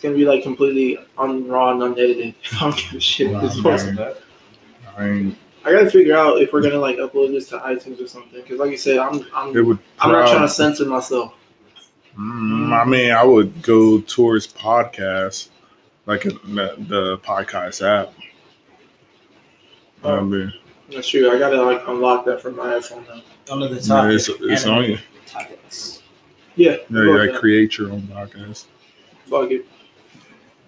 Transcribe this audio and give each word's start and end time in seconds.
It's 0.00 0.04
gonna 0.06 0.16
be 0.16 0.24
like 0.24 0.42
completely 0.42 0.98
on 1.18 1.46
raw 1.46 1.72
and 1.72 1.82
unedited. 1.82 2.34
I 2.54 2.60
don't 2.60 2.74
give 2.74 2.94
a 2.94 3.00
shit. 3.00 3.30
Wow, 3.30 3.40
This 3.40 3.62
man. 3.62 3.96
was- 3.96 4.16
I 4.96 5.08
ain't, 5.08 5.38
I 5.62 5.72
gotta 5.72 5.90
figure 5.90 6.16
out 6.16 6.40
if 6.40 6.54
we're 6.54 6.62
gonna 6.62 6.78
like 6.78 6.96
upload 6.96 7.32
this 7.32 7.50
to 7.50 7.58
iTunes 7.58 8.02
or 8.02 8.08
something. 8.08 8.40
Because 8.40 8.58
like 8.58 8.70
you 8.70 8.78
said, 8.78 8.96
I'm 8.96 9.26
I'm 9.34 9.54
it 9.54 9.60
would. 9.60 9.78
I'm 9.98 10.10
not 10.10 10.30
trying 10.30 10.40
to 10.40 10.48
censor 10.48 10.86
myself. 10.86 11.34
Mm, 12.18 12.72
I 12.72 12.82
mean, 12.86 13.12
I 13.12 13.22
would 13.22 13.60
go 13.60 14.00
towards 14.00 14.50
podcasts, 14.50 15.50
like 16.06 16.24
uh, 16.24 16.30
the, 16.44 16.76
the 16.78 17.18
podcast 17.18 17.86
app. 17.86 18.14
I 20.02 20.18
mean, 20.22 20.50
That's 20.90 21.08
true. 21.08 21.30
I 21.30 21.38
gotta 21.38 21.62
like 21.62 21.86
unlock 21.86 22.24
that 22.24 22.40
from 22.40 22.56
my 22.56 22.68
iPhone 22.68 23.06
now. 23.06 23.20
Under 23.52 23.68
the 23.68 23.74
yeah, 23.74 23.82
top. 23.82 24.10
it's, 24.10 24.30
it's 24.30 24.64
on 24.64 24.84
you. 24.84 24.98
Topics. 25.26 26.02
Yeah. 26.56 26.70
Yeah, 26.70 26.76
go 26.90 27.02
you 27.02 27.12
with 27.12 27.26
gotta 27.26 27.38
create 27.38 27.76
your 27.76 27.92
own 27.92 28.00
podcast. 28.04 28.64
Fuck 29.26 29.50
it. 29.50 29.66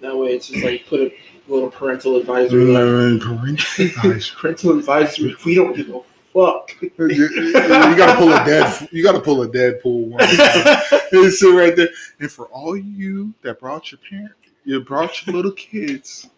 That 0.03 0.17
way, 0.17 0.35
it's 0.35 0.49
just 0.49 0.65
like 0.65 0.85
put 0.89 1.01
a 1.01 1.13
little 1.47 1.71
parental 1.71 2.17
advisory. 2.17 2.65
Mm, 2.65 3.21
parental 3.21 3.85
advisory. 3.87 4.37
Parental 4.41 4.79
advisory. 4.79 5.37
We 5.47 5.55
don't 5.55 5.77
give 5.77 5.91
a 5.91 6.01
fuck. 6.33 6.75
you, 6.81 7.29
you 7.29 7.53
gotta 7.53 8.19
pull 8.19 8.33
a 8.33 8.45
dead. 8.45 8.89
You 8.91 9.05
gotta 9.05 9.21
pull 9.21 9.43
a 9.43 9.49
Deadpool 9.49 10.09
one. 10.09 10.21
and 11.13 11.33
sit 11.33 11.55
right 11.55 11.77
there. 11.77 11.91
And 12.19 12.29
for 12.29 12.47
all 12.47 12.77
you 12.77 13.33
that 13.43 13.61
brought 13.61 13.93
your 13.93 14.01
parent, 14.11 14.33
you 14.65 14.81
brought 14.81 15.25
your 15.25 15.37
little 15.37 15.53
kids. 15.53 16.29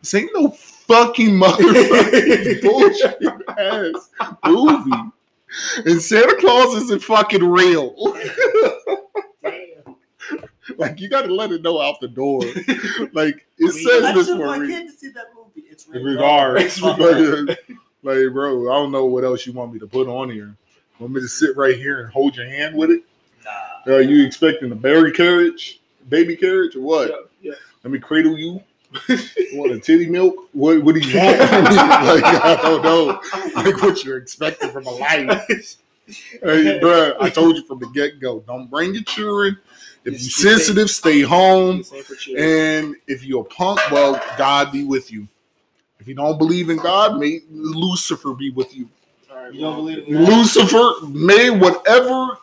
This 0.00 0.14
ain't 0.14 0.32
no 0.34 0.50
fucking 0.50 1.30
motherfucking 1.30 2.62
bullshit 2.62 3.22
ass 3.56 4.10
movie. 4.44 5.12
And 5.86 6.02
Santa 6.02 6.36
Claus 6.40 6.74
isn't 6.82 7.02
fucking 7.02 7.44
real. 7.44 7.94
Like 10.88 11.00
you 11.00 11.08
gotta 11.08 11.32
let 11.32 11.52
it 11.52 11.62
know 11.62 11.80
out 11.80 12.00
the 12.00 12.08
door. 12.08 12.42
Like 13.12 13.46
it 13.58 13.70
I 13.70 13.74
mean, 13.74 13.88
says 13.88 14.04
I 14.04 14.12
this 14.12 14.28
for 14.28 14.46
my 14.46 14.58
kid 14.58 14.86
to 14.86 14.92
see 14.92 15.08
that 15.10 15.26
movie. 15.36 15.68
It's 15.68 15.86
In 15.86 15.92
rated 15.92 16.06
regard. 16.06 16.56
Like, 18.04 18.18
like, 18.18 18.32
bro, 18.32 18.70
I 18.70 18.74
don't 18.74 18.92
know 18.92 19.06
what 19.06 19.24
else 19.24 19.46
you 19.46 19.52
want 19.52 19.72
me 19.72 19.78
to 19.78 19.86
put 19.86 20.08
on 20.08 20.30
here. 20.30 20.54
Want 20.98 21.14
me 21.14 21.20
to 21.22 21.28
sit 21.28 21.56
right 21.56 21.74
here 21.74 22.00
and 22.00 22.12
hold 22.12 22.36
your 22.36 22.46
hand 22.46 22.76
with 22.76 22.90
it? 22.90 23.02
Nah. 23.44 23.94
Are 23.94 24.02
you 24.02 24.26
expecting 24.26 24.70
a 24.72 24.74
berry 24.74 25.10
carriage, 25.10 25.80
baby 26.08 26.36
carriage, 26.36 26.76
or 26.76 26.82
what? 26.82 27.08
Yeah, 27.40 27.50
yeah. 27.50 27.54
Let 27.82 27.92
me 27.92 27.98
cradle 27.98 28.36
you. 28.36 28.62
You 29.08 29.18
want 29.54 29.72
a 29.72 29.80
titty 29.80 30.08
milk? 30.08 30.34
What, 30.52 30.82
what 30.82 30.94
do 30.94 31.00
you 31.00 31.18
want? 31.18 31.38
Like, 31.40 32.24
I 32.24 32.58
don't 32.62 32.82
know. 32.82 33.20
Like, 33.54 33.82
what 33.82 34.04
you're 34.04 34.18
expecting 34.18 34.70
from 34.70 34.86
a 34.86 34.90
life. 34.90 35.76
Hey, 36.42 36.78
bro, 36.80 37.14
I 37.20 37.30
told 37.30 37.56
you 37.56 37.64
from 37.64 37.78
the 37.78 37.88
get 37.88 38.20
go 38.20 38.40
don't 38.40 38.68
bring 38.68 38.94
your 38.94 39.04
children. 39.04 39.58
If 40.04 40.12
you're 40.12 40.20
you 40.20 40.30
sensitive, 40.30 40.90
stay 40.90 41.22
home. 41.22 41.82
Same 41.82 42.02
for 42.02 42.14
children. 42.14 42.44
And 42.46 42.96
if 43.06 43.24
you're 43.24 43.42
a 43.42 43.44
punk, 43.44 43.80
well, 43.90 44.20
God 44.36 44.70
be 44.72 44.84
with 44.84 45.10
you. 45.10 45.26
If 45.98 46.08
you 46.08 46.14
don't 46.14 46.36
believe 46.38 46.68
in 46.70 46.76
God, 46.76 47.18
may 47.18 47.40
Lucifer 47.50 48.34
be 48.34 48.50
with 48.50 48.76
you. 48.76 48.88
All 49.30 49.36
right, 49.38 49.54
You 49.54 49.60
don't 49.60 49.76
believe 49.76 50.06
in? 50.06 50.24
Lucifer, 50.26 51.06
may 51.06 51.48
whatever 51.50 52.38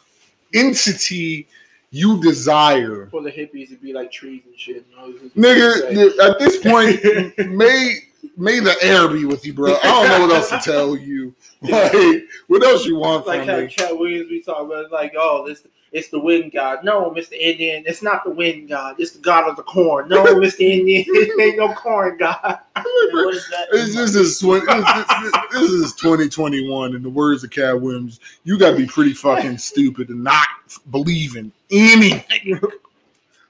entity 0.54 1.48
you 1.94 2.22
desire, 2.22 3.08
For 3.12 3.22
the 3.22 3.30
hippies, 3.32 3.66
it'd 3.66 3.82
be 3.82 3.92
like 3.94 4.12
trees 4.12 4.42
and 4.46 4.58
shit. 4.58 4.86
You 4.90 4.96
know, 4.98 5.10
it's- 5.10 5.26
it's- 5.36 6.16
nigga. 6.18 6.30
At 6.30 6.40
this 6.40 6.58
point, 6.58 7.38
may 7.52 7.98
may 8.38 8.60
the 8.62 8.76
air 8.82 9.08
be 9.10 9.26
with 9.26 9.46
you, 9.46 9.54
bro. 9.54 9.76
I 9.76 9.82
don't 9.84 10.08
know 10.08 10.28
what 10.28 10.36
else 10.36 10.50
to 10.50 10.60
tell 10.60 10.96
you. 10.96 11.36
Like, 11.70 12.24
what 12.48 12.64
else 12.64 12.86
you 12.86 12.96
want 12.96 13.28
like 13.28 13.42
from 13.42 13.50
how 13.50 13.62
me? 13.62 13.68
Katt 13.68 13.96
Williams 13.96 14.32
we 14.32 14.42
talking 14.42 14.66
about, 14.66 14.92
like, 14.92 15.14
oh, 15.16 15.48
this 15.48 15.62
it's 15.92 16.08
the 16.08 16.20
wind 16.20 16.54
god. 16.54 16.86
No, 16.86 17.12
Mr. 17.12 17.34
Indian, 17.34 17.84
it's 17.86 18.02
not 18.02 18.24
the 18.24 18.30
wind 18.30 18.70
god. 18.70 18.96
It's 18.98 19.12
the 19.12 19.20
god 19.20 19.50
of 19.50 19.58
the 19.58 19.64
corn. 19.64 20.08
No, 20.08 20.24
Mr. 20.36 20.62
Indian, 20.62 21.04
it 21.08 21.42
ain't 21.42 21.58
no 21.58 21.74
corn 21.74 22.18
god. 22.18 22.60
What 22.76 23.36
is 23.36 23.48
that? 23.50 23.68
It's 23.74 23.94
just 23.94 24.14
this, 24.14 24.40
twen- 24.40 24.66
this, 24.66 25.08
this, 25.22 25.34
this 25.52 25.72
is 25.72 25.94
2021, 25.94 26.96
in 26.96 27.04
the 27.04 27.10
words 27.10 27.44
of 27.44 27.50
Katt 27.52 27.80
Williams. 27.80 28.22
You 28.44 28.58
got 28.58 28.72
to 28.72 28.78
be 28.78 28.86
pretty 28.86 29.14
fucking 29.14 29.58
stupid 29.58 30.08
to 30.08 30.16
not 30.16 30.48
believe 30.92 31.36
in 31.36 31.52
anything. 31.70 32.60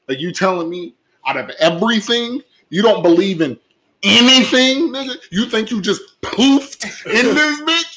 Like 0.07 0.19
you 0.19 0.31
telling 0.33 0.69
me 0.69 0.95
out 1.27 1.37
of 1.37 1.51
everything, 1.59 2.41
you 2.69 2.81
don't 2.81 3.03
believe 3.03 3.41
in 3.41 3.57
anything, 4.01 4.89
nigga? 4.89 5.15
You 5.29 5.45
think 5.45 5.69
you 5.69 5.79
just 5.79 6.01
poofed 6.21 7.05
in 7.05 7.35
this 7.35 7.61
bitch? 7.61 7.90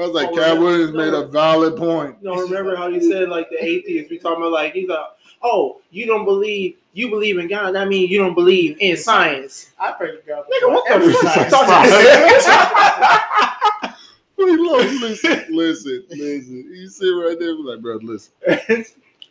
I 0.00 0.06
was 0.06 0.12
like, 0.12 0.28
Oh, 0.28 0.34
Cat 0.34 0.54
yeah. 0.54 0.60
Williams 0.60 0.92
made 0.92 1.12
a 1.12 1.26
valid 1.26 1.76
point. 1.76 2.16
You 2.22 2.30
know, 2.30 2.36
remember 2.40 2.74
how 2.74 2.90
he 2.90 3.00
said, 3.00 3.28
like, 3.28 3.50
the 3.50 3.62
atheists, 3.62 4.10
we 4.10 4.18
talking 4.18 4.38
about, 4.38 4.52
like, 4.52 4.72
he's 4.72 4.88
like, 4.88 4.98
oh, 5.42 5.80
you 5.90 6.06
don't 6.06 6.24
believe, 6.24 6.76
you 6.94 7.10
believe 7.10 7.38
in 7.38 7.48
God. 7.48 7.74
That 7.74 7.88
means 7.88 8.10
you 8.10 8.18
don't 8.18 8.34
believe 8.34 8.76
in 8.80 8.96
science. 8.96 9.72
I 9.78 9.92
pray 9.92 10.12
to 10.12 10.22
God. 10.26 10.44
Nigga, 10.44 10.70
what 10.70 10.88
the 10.88 11.12
fuck? 11.12 11.34
science 11.34 11.52
Talk 11.52 11.66
class. 11.66 12.96
Wait, 14.38 14.58
listen, 14.58 15.44
listen, 15.50 16.04
listen. 16.08 16.70
You 16.74 16.88
sit 16.88 17.08
right 17.08 17.36
there, 17.38 17.54
be 17.54 17.62
like, 17.62 17.80
bro, 17.80 17.96
listen. 17.96 18.32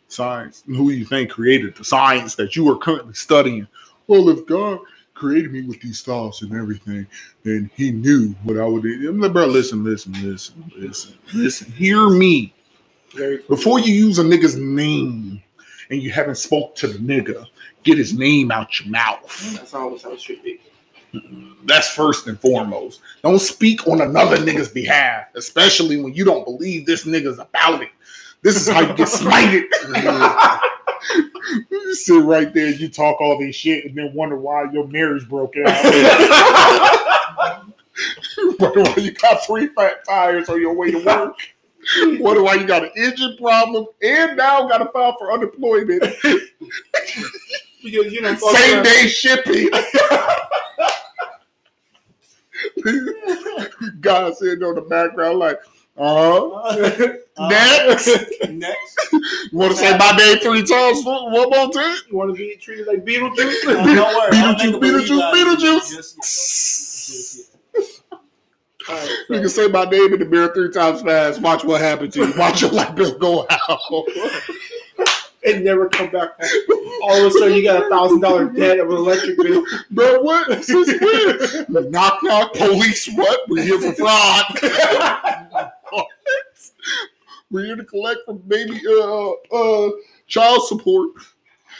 Science. 0.06 0.62
Who 0.66 0.90
you 0.90 1.04
think 1.04 1.30
created 1.30 1.76
the 1.76 1.84
science 1.84 2.34
that 2.36 2.54
you 2.56 2.68
are 2.70 2.76
currently 2.76 3.14
studying? 3.14 3.66
Well, 4.06 4.28
if 4.28 4.44
God 4.46 4.80
created 5.20 5.52
me 5.52 5.60
with 5.62 5.80
these 5.82 6.00
thoughts 6.02 6.40
and 6.40 6.54
everything, 6.54 7.06
then 7.44 7.70
He 7.76 7.92
knew 7.92 8.34
what 8.42 8.58
I 8.58 8.64
would 8.64 8.82
do. 8.82 9.08
I'm 9.08 9.20
like, 9.20 9.34
bro, 9.34 9.46
listen, 9.46 9.84
listen, 9.84 10.14
listen, 10.14 10.72
listen, 10.76 11.14
listen. 11.34 11.70
Hear 11.72 12.08
me. 12.08 12.54
Before 13.48 13.78
you 13.78 13.92
use 13.92 14.18
a 14.18 14.24
nigga's 14.24 14.56
name 14.56 15.42
and 15.90 16.02
you 16.02 16.10
haven't 16.10 16.36
spoke 16.36 16.74
to 16.76 16.86
the 16.86 16.98
nigga, 16.98 17.46
get 17.82 17.98
his 17.98 18.14
name 18.14 18.50
out 18.50 18.80
your 18.80 18.88
mouth. 18.88 19.54
That's 19.54 19.74
always 19.74 20.02
how 20.02 20.12
it 20.12 20.20
should 20.20 20.42
be. 20.42 20.58
That's 21.64 21.90
first 21.90 22.26
and 22.26 22.40
foremost. 22.40 23.00
Don't 23.22 23.40
speak 23.40 23.86
on 23.86 24.00
another 24.00 24.38
nigga's 24.38 24.68
behalf, 24.68 25.26
especially 25.34 26.00
when 26.00 26.14
you 26.14 26.24
don't 26.24 26.44
believe 26.44 26.86
this 26.86 27.04
nigga's 27.04 27.38
about 27.38 27.82
it. 27.82 27.90
This 28.42 28.56
is 28.56 28.68
how 28.68 28.80
you 28.80 28.94
get 28.94 29.08
smited. 29.08 29.68
Mm-hmm. 29.82 30.66
You 31.70 31.94
sit 31.94 32.24
right 32.24 32.52
there, 32.52 32.70
you 32.70 32.88
talk 32.88 33.20
all 33.20 33.38
this 33.38 33.56
shit, 33.56 33.84
and 33.84 33.96
then 33.96 34.12
wonder 34.14 34.36
why 34.36 34.70
your 34.72 34.86
marriage 34.88 35.28
broke 35.28 35.54
out. 35.64 35.84
wonder 38.58 38.82
why 38.82 38.94
you 38.96 39.12
got 39.12 39.44
three 39.46 39.68
fat 39.68 40.04
tires 40.04 40.48
on 40.48 40.60
your 40.60 40.74
way 40.74 40.90
to 40.90 41.04
work. 41.04 41.36
Wonder 42.20 42.42
why 42.42 42.54
you 42.54 42.66
got 42.66 42.84
an 42.84 42.90
engine 42.96 43.36
problem, 43.38 43.86
and 44.02 44.36
now 44.36 44.68
got 44.68 44.78
to 44.78 44.90
file 44.92 45.16
for 45.18 45.32
unemployment. 45.32 46.02
Because, 47.82 48.12
you 48.12 48.20
know, 48.20 48.34
Same 48.34 48.82
day 48.82 49.08
shipping. 49.08 49.70
God 54.00 54.36
sitting 54.36 54.62
on 54.62 54.74
the 54.74 54.82
background 54.82 55.38
like, 55.38 55.58
uh-huh. 56.00 56.48
Uh, 57.36 57.48
Next. 57.48 58.06
Next. 58.50 59.12
You 59.12 59.58
want 59.58 59.72
to 59.72 59.78
say 59.78 59.96
my 59.96 60.12
name 60.16 60.38
three 60.38 60.62
times? 60.64 61.04
One 61.04 61.32
more 61.50 61.70
time? 61.72 61.96
You 62.10 62.16
want 62.16 62.30
to 62.30 62.36
be 62.36 62.56
treated 62.56 62.86
like 62.86 63.04
Beetlejuice? 63.04 63.64
Uh, 63.66 63.72
don't 63.94 63.96
worry. 63.96 64.38
I'll 64.38 64.54
Beetlejuice, 64.56 65.32
Beetlejuice. 65.32 65.32
Beetlejuice. 65.32 65.96
Just- 65.96 66.16
just- 66.16 67.50
All 68.88 68.96
right, 68.96 69.18
You 69.28 69.40
can 69.40 69.48
say 69.48 69.68
my 69.68 69.84
name 69.84 70.12
in 70.14 70.20
the 70.20 70.24
mirror 70.26 70.52
three 70.54 70.70
times 70.70 71.02
fast. 71.02 71.40
Watch 71.40 71.64
what 71.64 71.80
happens 71.80 72.14
to 72.14 72.26
you. 72.26 72.32
Watch 72.36 72.62
your 72.62 72.70
light 72.72 72.94
bill 72.94 73.16
go 73.18 73.46
out. 73.50 74.04
and 75.44 75.64
never 75.64 75.88
come 75.88 76.10
back. 76.10 76.30
All 77.02 77.26
of 77.26 77.34
a 77.34 77.38
sudden, 77.38 77.54
you 77.56 77.62
got 77.62 77.86
a 77.86 77.88
thousand 77.88 78.20
dollar 78.20 78.46
debt 78.50 78.78
of 78.78 78.88
an 78.90 78.96
electric 78.96 79.36
bill. 79.38 79.64
Bro, 79.90 80.22
what? 80.22 80.64
Since 80.64 80.88
when? 81.00 81.90
knock, 81.90 82.18
knock, 82.22 82.52
police, 82.54 83.08
what? 83.14 83.40
We're 83.48 83.62
here 83.64 83.80
for 83.80 83.92
fraud. 83.94 85.70
We're 87.50 87.64
here 87.66 87.76
to 87.76 87.84
collect 87.84 88.20
from 88.26 88.38
baby 88.38 88.80
uh 88.86 89.30
uh 89.52 89.90
child 90.26 90.66
support. 90.66 91.10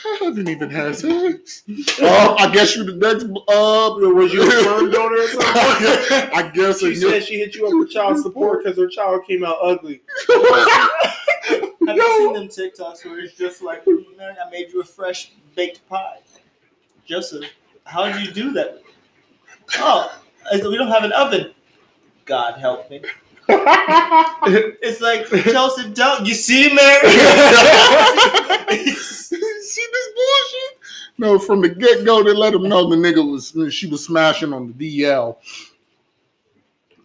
I 0.04 0.18
haven't 0.24 0.48
even 0.48 0.70
had 0.70 0.96
sex. 0.96 1.62
Uh, 2.00 2.34
I 2.38 2.50
guess 2.52 2.74
you 2.74 2.84
the 2.84 2.94
next 2.94 3.24
uh 3.24 4.14
Was 4.14 4.32
you 4.32 4.42
a 4.42 4.50
sperm 4.50 4.90
donor 4.90 5.16
or 5.16 5.28
something? 5.28 5.48
I 6.34 6.50
guess 6.52 6.80
She 6.80 6.94
said 6.96 7.24
she 7.24 7.38
hit 7.38 7.54
you 7.54 7.66
up 7.66 7.72
for 7.72 7.86
child 7.86 8.18
support 8.18 8.64
because 8.64 8.78
her 8.78 8.88
child 8.88 9.26
came 9.26 9.44
out 9.44 9.58
ugly. 9.62 10.02
Have 10.28 11.96
you 11.96 12.18
seen 12.18 12.32
them 12.34 12.48
TikToks 12.48 13.04
where 13.04 13.18
it's 13.20 13.36
just 13.36 13.62
like, 13.62 13.84
man, 13.86 14.36
I 14.44 14.48
made 14.50 14.72
you 14.72 14.80
a 14.80 14.84
fresh 14.84 15.32
baked 15.56 15.86
pie? 15.88 16.18
Joseph, 17.04 17.44
how 17.84 18.04
did 18.10 18.24
you 18.24 18.32
do 18.32 18.52
that? 18.52 18.82
Oh, 19.76 20.20
we 20.52 20.76
don't 20.76 20.88
have 20.88 21.04
an 21.04 21.12
oven. 21.12 21.52
God 22.24 22.58
help 22.60 22.88
me. 22.90 23.02
It's 24.82 25.00
like, 25.00 25.26
Joseph, 25.44 25.94
don't. 25.94 26.26
You 26.26 26.34
see, 26.34 26.72
Mary? 26.72 27.10
See 28.80 29.36
this 29.36 30.08
bullshit? 30.14 30.78
No, 31.18 31.38
from 31.38 31.60
the 31.60 31.68
get 31.68 32.04
go, 32.04 32.22
they 32.22 32.32
let 32.32 32.54
him 32.54 32.68
know 32.68 32.88
the 32.88 32.96
nigga 32.96 33.22
was 33.30 33.54
she 33.74 33.86
was 33.86 34.04
smashing 34.04 34.52
on 34.52 34.72
the 34.72 35.02
DL. 35.02 35.36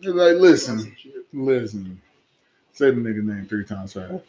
They're 0.01 0.13
like, 0.13 0.37
listen, 0.41 0.95
listen. 1.33 2.01
Say 2.73 2.91
the 2.91 2.97
nigga 2.97 3.23
name 3.23 3.45
three 3.45 3.65
times 3.65 3.93
fast. 3.93 4.23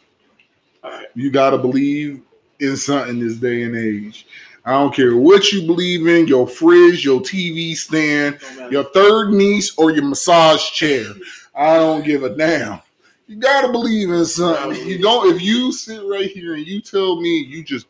Alright. 0.84 1.06
You 1.14 1.30
gotta 1.30 1.58
believe 1.58 2.22
in 2.60 2.76
something 2.76 3.18
this 3.18 3.36
day 3.36 3.62
and 3.62 3.76
age. 3.76 4.26
I 4.64 4.72
don't 4.72 4.92
care 4.92 5.16
what 5.16 5.52
you 5.52 5.64
believe 5.64 6.08
in, 6.08 6.26
your 6.26 6.48
fridge, 6.48 7.04
your 7.04 7.20
TV 7.20 7.76
stand, 7.76 8.40
your 8.70 8.84
third 8.84 9.30
niece, 9.32 9.72
or 9.78 9.92
your 9.92 10.04
massage 10.04 10.70
chair. 10.70 11.06
I 11.56 11.76
don't 11.76 12.04
give 12.04 12.22
a 12.22 12.30
damn. 12.36 12.80
You 13.26 13.36
gotta 13.36 13.72
believe 13.72 14.10
in 14.10 14.24
something. 14.24 14.86
You 14.86 15.00
don't. 15.00 15.34
If 15.34 15.42
you 15.42 15.72
sit 15.72 16.00
right 16.04 16.30
here 16.30 16.54
and 16.54 16.66
you 16.66 16.80
tell 16.80 17.20
me 17.20 17.38
you 17.38 17.64
just 17.64 17.86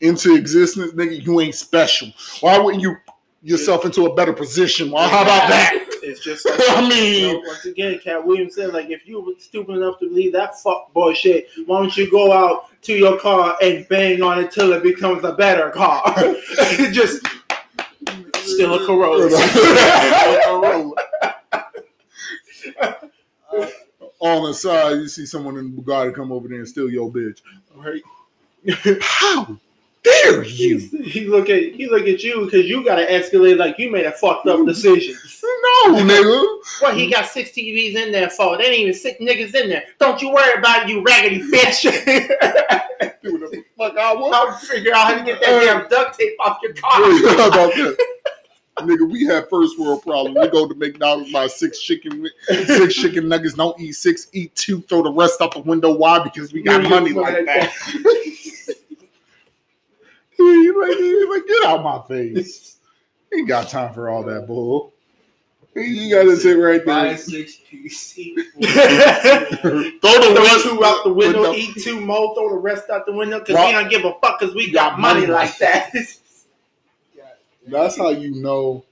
into 0.00 0.36
existence, 0.36 0.92
nigga, 0.92 1.24
you 1.24 1.40
ain't 1.40 1.54
special. 1.54 2.08
Why 2.40 2.58
wouldn't 2.58 2.82
you 2.82 2.96
yourself 3.42 3.84
into 3.84 4.06
a 4.06 4.14
better 4.14 4.32
position? 4.32 4.90
Well, 4.90 5.08
how 5.08 5.22
about 5.22 5.48
that? 5.48 5.80
It's 6.06 6.20
just 6.20 6.44
like, 6.44 6.60
I 6.68 6.82
you 6.82 6.88
mean, 6.90 7.32
know, 7.32 7.40
once 7.46 7.64
again, 7.64 7.98
Katt 7.98 8.26
Williams 8.26 8.56
said, 8.56 8.74
like, 8.74 8.90
if 8.90 9.08
you 9.08 9.22
were 9.22 9.32
stupid 9.38 9.76
enough 9.76 9.98
to 10.00 10.08
believe 10.10 10.34
that 10.34 10.60
fuck 10.60 10.92
boy 10.92 11.14
shit, 11.14 11.48
why 11.64 11.80
don't 11.80 11.96
you 11.96 12.10
go 12.10 12.30
out 12.30 12.66
to 12.82 12.92
your 12.92 13.18
car 13.18 13.56
and 13.62 13.88
bang 13.88 14.20
on 14.20 14.38
it 14.38 14.50
till 14.50 14.74
it 14.74 14.82
becomes 14.82 15.24
a 15.24 15.32
better 15.32 15.70
car? 15.70 16.02
It 16.06 16.92
just 16.92 17.26
still 18.36 18.74
a 18.74 18.84
Corolla. 18.84 19.30
Uh, 23.50 23.66
on 24.24 24.44
the 24.44 24.54
side, 24.54 24.92
you 24.98 25.08
see 25.08 25.26
someone 25.26 25.58
in 25.58 25.72
Bugatti 25.72 26.14
come 26.14 26.32
over 26.32 26.48
there 26.48 26.58
and 26.58 26.68
steal 26.68 26.88
your 26.90 27.10
bitch. 27.10 27.40
right? 27.76 28.02
How 29.02 29.58
dare 30.02 30.42
you? 30.44 30.78
he 30.78 31.26
look 31.26 31.50
at 31.50 31.62
he 31.62 31.86
look 31.88 32.06
at 32.06 32.22
you 32.22 32.44
because 32.46 32.66
you 32.66 32.82
got 32.84 32.96
to 32.96 33.06
escalate 33.06 33.58
like 33.58 33.78
you 33.78 33.90
made 33.90 34.06
a 34.06 34.12
fucked 34.12 34.46
up 34.46 34.64
decision. 34.66 35.14
No, 35.42 35.94
nigga. 35.96 36.58
What 36.80 36.96
he 36.96 37.10
got 37.10 37.26
six 37.26 37.50
TVs 37.50 37.96
in 37.96 38.12
there 38.12 38.30
for? 38.30 38.56
They 38.56 38.64
ain't 38.64 38.78
even 38.80 38.94
six 38.94 39.20
niggas 39.20 39.54
in 39.54 39.68
there. 39.68 39.84
Don't 40.00 40.20
you 40.22 40.30
worry 40.30 40.58
about 40.58 40.84
it, 40.84 40.88
you 40.88 41.02
raggedy 41.02 41.42
bitch. 41.42 41.82
Do 43.22 43.32
whatever 43.34 43.50
the 43.50 43.64
fuck 43.76 43.98
I 43.98 44.14
want. 44.14 44.34
I'll 44.34 44.52
figure 44.56 44.94
out 44.94 45.06
how 45.08 45.18
to 45.18 45.24
get 45.24 45.40
that 45.42 45.50
uh, 45.50 45.80
damn 45.80 45.88
duct 45.90 46.18
tape 46.18 46.36
off 46.40 46.58
your 46.62 46.72
car. 46.74 47.94
How 48.76 48.84
about 48.84 48.98
that? 48.98 48.98
Nigga, 48.98 49.10
we 49.10 49.24
have 49.26 49.48
first 49.48 49.78
world 49.78 50.02
problems. 50.02 50.36
We 50.40 50.48
go 50.48 50.68
to 50.68 50.74
McDonald's, 50.74 51.32
buy 51.32 51.46
six 51.46 51.80
chicken, 51.80 52.28
six 52.48 52.94
chicken 52.94 53.28
nuggets. 53.28 53.54
Don't 53.54 53.78
eat 53.80 53.92
six, 53.92 54.28
eat 54.32 54.54
two. 54.54 54.80
Throw 54.82 55.02
the 55.02 55.12
rest 55.12 55.40
out 55.40 55.54
the 55.54 55.60
window. 55.60 55.96
Why? 55.96 56.22
Because 56.22 56.52
we 56.52 56.62
got 56.62 56.82
money 56.88 57.12
like 57.12 57.44
that. 57.46 57.72
you 60.38 60.80
like, 60.80 61.38
like, 61.38 61.46
get 61.46 61.66
out 61.66 61.82
my 61.82 62.02
face. 62.08 62.76
Ain't 63.32 63.48
got 63.48 63.68
time 63.68 63.92
for 63.92 64.08
all 64.08 64.22
that 64.24 64.46
bull. 64.46 64.92
You 65.76 66.14
gotta 66.14 66.36
sit 66.36 66.56
right 66.56 66.84
buy 66.84 67.08
there. 67.08 67.16
six 67.18 67.56
piece. 67.68 68.12
Throw 68.14 68.30
the 68.62 70.40
rest 70.40 70.62
two 70.64 70.84
out 70.84 71.02
the 71.02 71.12
window, 71.12 71.42
window. 71.42 71.54
eat 71.54 71.74
two 71.82 72.00
more, 72.00 72.32
throw 72.36 72.48
the 72.50 72.58
rest 72.58 72.90
out 72.90 73.06
the 73.06 73.12
window, 73.12 73.40
because 73.40 73.56
we 73.56 73.72
don't 73.72 73.90
give 73.90 74.04
a 74.04 74.12
fuck 74.22 74.38
because 74.38 74.54
we 74.54 74.70
got 74.70 74.92
got 74.92 75.00
money 75.00 75.22
money. 75.22 75.32
like 75.32 75.58
that. 75.58 75.92
That's 77.66 77.96
how 77.96 78.10
you 78.10 78.30
know 78.42 78.84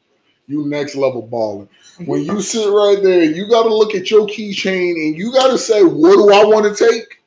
you 0.47 0.67
next 0.67 0.95
level 0.95 1.23
balling. 1.23 1.69
When 2.05 2.23
you 2.25 2.41
sit 2.53 2.69
right 2.69 3.03
there, 3.03 3.25
you 3.25 3.49
got 3.49 3.65
to 3.65 3.75
look 3.75 3.95
at 3.95 4.11
your 4.11 4.27
keychain 4.27 4.93
and 4.93 5.17
you 5.17 5.33
got 5.33 5.49
to 5.49 5.59
say, 5.59 5.83
"What 5.83 6.17
do 6.17 6.33
I 6.33 6.45
want 6.45 6.77
to 6.77 6.91
take?" 6.91 7.21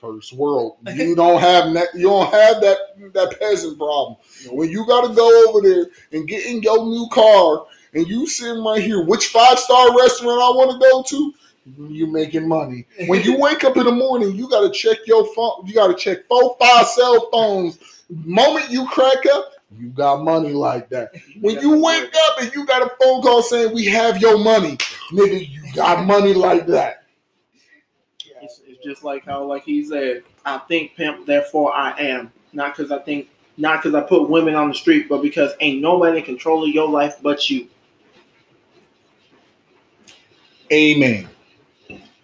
First 0.00 0.32
world, 0.34 0.76
you 0.94 1.14
don't 1.16 1.40
have 1.40 1.72
ne- 1.72 1.98
you 2.00 2.08
don't 2.08 2.30
have 2.32 2.60
that 2.60 2.78
that 3.14 3.36
peasant 3.38 3.78
problem. 3.78 4.16
When 4.50 4.70
you 4.70 4.86
got 4.86 5.08
to 5.08 5.14
go 5.14 5.48
over 5.48 5.66
there 5.66 5.86
and 6.12 6.28
get 6.28 6.46
in 6.46 6.62
your 6.62 6.84
new 6.84 7.08
car 7.12 7.66
and 7.94 8.06
you 8.06 8.26
sitting 8.26 8.62
right 8.62 8.82
here, 8.82 9.04
which 9.04 9.28
five 9.28 9.58
star 9.58 9.96
restaurant 9.98 10.42
I 10.42 10.50
want 10.56 10.70
to 10.72 10.78
go 10.78 11.02
to? 11.02 11.34
You 11.88 12.06
making 12.06 12.46
money. 12.46 12.86
When 13.08 13.22
you 13.22 13.36
wake 13.40 13.64
up 13.64 13.76
in 13.76 13.86
the 13.86 13.92
morning, 13.92 14.36
you 14.36 14.48
got 14.48 14.60
to 14.60 14.70
check 14.70 14.98
your 15.06 15.26
phone. 15.34 15.66
You 15.66 15.74
got 15.74 15.88
to 15.88 15.94
check 15.94 16.24
four, 16.26 16.56
five 16.60 16.86
cell 16.86 17.28
phones. 17.32 17.78
Moment 18.08 18.70
you 18.70 18.86
crack 18.86 19.26
up, 19.32 19.50
you 19.74 19.88
got 19.88 20.22
money 20.22 20.52
like 20.52 20.88
that. 20.90 21.12
When 21.40 21.60
you 21.60 21.82
wake 21.82 22.14
up 22.28 22.40
and 22.40 22.54
you 22.54 22.66
got 22.66 22.82
a 22.82 22.90
phone 23.02 23.22
call 23.22 23.42
saying 23.42 23.74
we 23.74 23.84
have 23.86 24.20
your 24.20 24.38
money, 24.38 24.76
nigga, 25.10 25.48
you 25.48 25.62
got 25.74 26.06
money 26.06 26.34
like 26.34 26.66
that. 26.68 27.04
It's, 28.42 28.60
it's 28.66 28.82
just 28.84 29.04
like 29.04 29.24
how, 29.24 29.44
like 29.44 29.64
he 29.64 29.84
said, 29.84 30.22
I 30.44 30.58
think 30.58 30.94
pimp, 30.94 31.26
therefore 31.26 31.74
I 31.74 31.98
am. 31.98 32.32
Not 32.52 32.76
because 32.76 32.92
I 32.92 32.98
think, 32.98 33.28
not 33.56 33.82
because 33.82 33.94
I 33.94 34.02
put 34.02 34.30
women 34.30 34.54
on 34.54 34.68
the 34.68 34.74
street, 34.74 35.08
but 35.08 35.20
because 35.20 35.52
ain't 35.60 35.80
nobody 35.80 36.18
in 36.18 36.24
control 36.24 36.64
of 36.64 36.70
your 36.70 36.88
life 36.88 37.16
but 37.22 37.50
you. 37.50 37.68
Amen. 40.72 41.28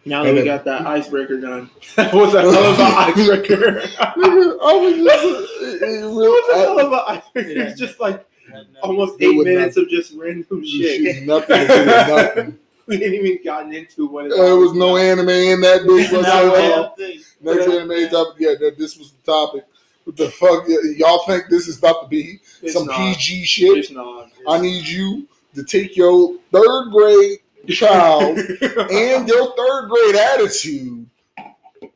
Now 0.05 0.23
that 0.25 0.29
And 0.31 0.39
we 0.39 0.45
then- 0.45 0.57
got 0.57 0.65
that 0.65 0.87
icebreaker 0.87 1.41
done, 1.41 1.71
that 1.97 2.13
was 2.13 2.35
a 2.35 2.41
hell 2.41 2.51
of 2.51 2.79
an 2.81 2.87
icebreaker. 3.21 3.57
Nigga, 3.57 4.59
I 4.63 4.75
was 4.77 4.95
just 4.97 5.25
it, 5.63 5.83
it 5.83 5.83
It 6.05 6.05
was 6.11 6.55
hell 6.55 6.77
real. 6.77 6.87
of 6.87 6.93
an 6.93 7.01
icebreaker. 7.09 7.51
Yeah. 7.51 7.63
It's 7.69 7.79
just 7.79 8.01
like 8.01 8.27
Had 8.53 8.67
almost 8.83 9.21
eight 9.21 9.37
was 9.37 9.47
minutes 9.47 9.77
of 9.77 9.89
just 9.89 10.13
random 10.15 10.65
shit. 10.65 11.03
Shit, 11.03 11.23
nothing. 11.27 11.57
to 11.57 11.67
do 11.67 11.75
with 11.79 11.87
nothing. 11.87 12.59
we 12.87 12.99
didn't 12.99 13.25
even 13.25 13.45
gotten 13.45 13.73
into 13.73 14.07
what 14.09 14.27
it 14.27 14.33
There 14.35 14.57
was 14.57 14.73
no 14.73 14.97
anime 14.97 15.29
in 15.29 15.61
that 15.61 15.83
bitch 15.83 16.11
Not 16.13 16.45
a 16.45 16.49
whatsoever. 16.49 16.93
damn 16.97 16.97
thing. 16.97 17.21
Next 17.41 17.67
anime 17.69 18.09
topic, 18.11 18.35
yeah, 18.41 18.55
that 18.61 18.75
this 18.79 18.97
was 18.99 19.13
the 19.13 19.31
topic. 19.33 19.65
What 20.05 20.17
the 20.17 20.31
fuck? 20.31 20.65
Y'all 20.97 21.25
think 21.27 21.45
this 21.49 21.69
is 21.69 21.79
about 21.79 22.03
to 22.03 22.09
be 22.09 22.41
It's 22.61 22.73
some 22.75 22.87
not. 22.87 22.97
PG 22.97 23.45
shit? 23.45 23.79
It's 23.79 23.91
not. 23.93 24.31
I 24.49 24.59
need 24.61 24.85
you 24.85 25.29
to 25.55 25.63
take 25.63 25.97
your 25.97 26.35
third 26.51 26.91
grade 26.91 27.39
child 27.69 28.39
and 28.91 29.29
your 29.29 29.55
third 29.57 29.89
grade 29.89 30.17
attitude 30.17 31.07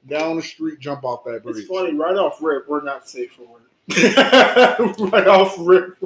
down 0.09 0.37
the 0.37 0.43
street, 0.43 0.79
jump 0.81 1.05
off 1.05 1.25
that 1.25 1.43
bridge. 1.43 1.59
It's 1.59 1.69
funny, 1.69 1.95
right 1.95 2.17
off 2.17 2.41
rip, 2.41 2.69
we're 2.69 2.83
not 2.83 3.09
safe 3.09 3.33
for 3.33 3.43
work. 3.43 3.63
right 5.13 5.27
off 5.27 5.55
rip, 5.59 5.97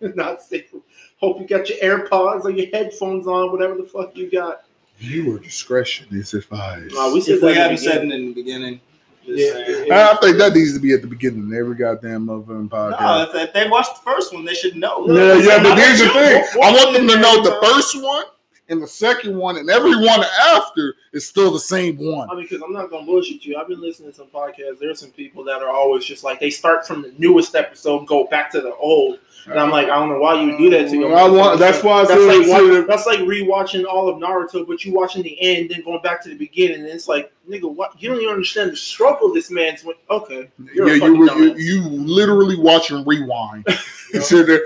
not 0.00 0.42
safe. 0.42 0.70
For, 0.70 0.80
hope 1.18 1.40
you 1.40 1.46
got 1.46 1.68
your 1.68 1.78
AirPods 1.78 2.44
or 2.44 2.50
your 2.50 2.66
headphones 2.72 3.26
on, 3.26 3.52
whatever 3.52 3.76
the 3.76 3.84
fuck 3.84 4.16
you 4.16 4.30
got. 4.30 4.64
Viewer 4.98 5.38
discretion 5.38 6.06
is 6.10 6.34
advised. 6.34 6.94
Nah, 6.94 7.12
we 7.12 7.20
said 7.20 7.36
If 7.36 7.42
we 7.42 7.54
that 7.54 7.56
haven't 7.56 7.70
in 7.70 7.76
the 7.76 7.82
said 7.82 8.00
beginning. 8.02 8.10
it 8.12 8.14
in 8.22 8.28
the 8.28 8.34
beginning, 8.34 8.80
Yeah, 9.24 9.52
saying. 9.52 9.92
I 9.92 10.16
think 10.20 10.38
that 10.38 10.52
needs 10.54 10.74
to 10.74 10.80
be 10.80 10.92
at 10.92 11.02
the 11.02 11.08
beginning 11.08 11.46
of 11.46 11.52
every 11.52 11.74
goddamn 11.76 12.26
motherfucking 12.26 12.70
No, 12.70 12.96
podcast. 12.96 13.28
if, 13.30 13.34
if 13.48 13.52
they 13.52 13.68
watched 13.68 13.96
the 13.96 14.02
first 14.10 14.32
one, 14.34 14.44
they 14.44 14.54
should 14.54 14.76
know. 14.76 15.06
Yeah, 15.08 15.34
yeah, 15.38 15.62
but 15.62 15.74
They 15.74 15.82
here's 15.82 15.98
the 16.00 16.08
thing. 16.08 16.44
I 16.62 16.70
want 16.72 16.96
them 16.96 17.08
to 17.08 17.18
know 17.20 17.42
the 17.42 17.58
first 17.66 18.00
one 18.00 18.24
and 18.68 18.80
the 18.82 18.86
second 18.86 19.36
one 19.36 19.56
and 19.58 19.68
every 19.68 19.94
one 19.96 20.24
after 20.48 20.94
is 21.12 21.26
still 21.26 21.50
the 21.50 21.58
same 21.58 21.96
one. 21.98 22.30
I 22.30 22.34
mean, 22.34 22.44
because 22.44 22.62
I'm 22.62 22.72
not 22.72 22.90
gonna 22.90 23.04
bullshit 23.04 23.44
you. 23.44 23.56
I've 23.56 23.68
been 23.68 23.80
listening 23.80 24.10
to 24.10 24.16
some 24.16 24.28
podcasts. 24.28 24.78
There's 24.80 25.00
some 25.00 25.10
people 25.10 25.44
that 25.44 25.62
are 25.62 25.70
always 25.70 26.04
just 26.04 26.24
like 26.24 26.40
they 26.40 26.50
start 26.50 26.86
from 26.86 27.02
the 27.02 27.12
newest 27.18 27.54
episode, 27.54 27.98
and 27.98 28.08
go 28.08 28.26
back 28.28 28.50
to 28.52 28.60
the 28.60 28.74
old, 28.76 29.18
and 29.46 29.58
I'm 29.58 29.70
like, 29.70 29.86
I 29.88 29.96
don't 29.98 30.08
know 30.08 30.20
why 30.20 30.40
you 30.40 30.56
do 30.56 30.70
that 30.70 30.88
to 30.90 30.96
your. 30.96 31.14
I 31.14 31.28
want- 31.28 31.58
that's 31.58 31.82
why 31.82 32.00
I 32.02 32.06
that's 32.06 32.20
like 32.22 32.40
it's 32.40 32.48
wa- 32.48 32.58
sort 32.58 32.70
of- 32.74 32.86
that's 32.86 33.06
like 33.06 33.18
rewatching 33.20 33.84
all 33.84 34.08
of 34.08 34.16
Naruto, 34.16 34.66
but 34.66 34.84
you 34.84 34.94
watching 34.94 35.22
the 35.22 35.36
end, 35.42 35.70
then 35.70 35.82
going 35.82 36.00
back 36.02 36.22
to 36.22 36.28
the 36.30 36.36
beginning, 36.36 36.78
and 36.80 36.86
it's 36.88 37.08
like, 37.08 37.32
nigga, 37.50 37.70
what? 37.72 38.00
You 38.00 38.10
don't 38.10 38.18
even 38.20 38.32
understand 38.32 38.70
the 38.70 38.76
struggle 38.76 39.34
this 39.34 39.50
man's. 39.50 39.84
Went. 39.84 39.98
Okay, 40.08 40.48
yeah, 40.74 40.84
you, 40.94 41.16
were, 41.18 41.26
you 41.38 41.54
you 41.56 41.82
literally 41.88 42.56
watching 42.58 43.04
rewind. 43.04 43.66
You 44.14 44.20
sit 44.20 44.46
there. 44.46 44.60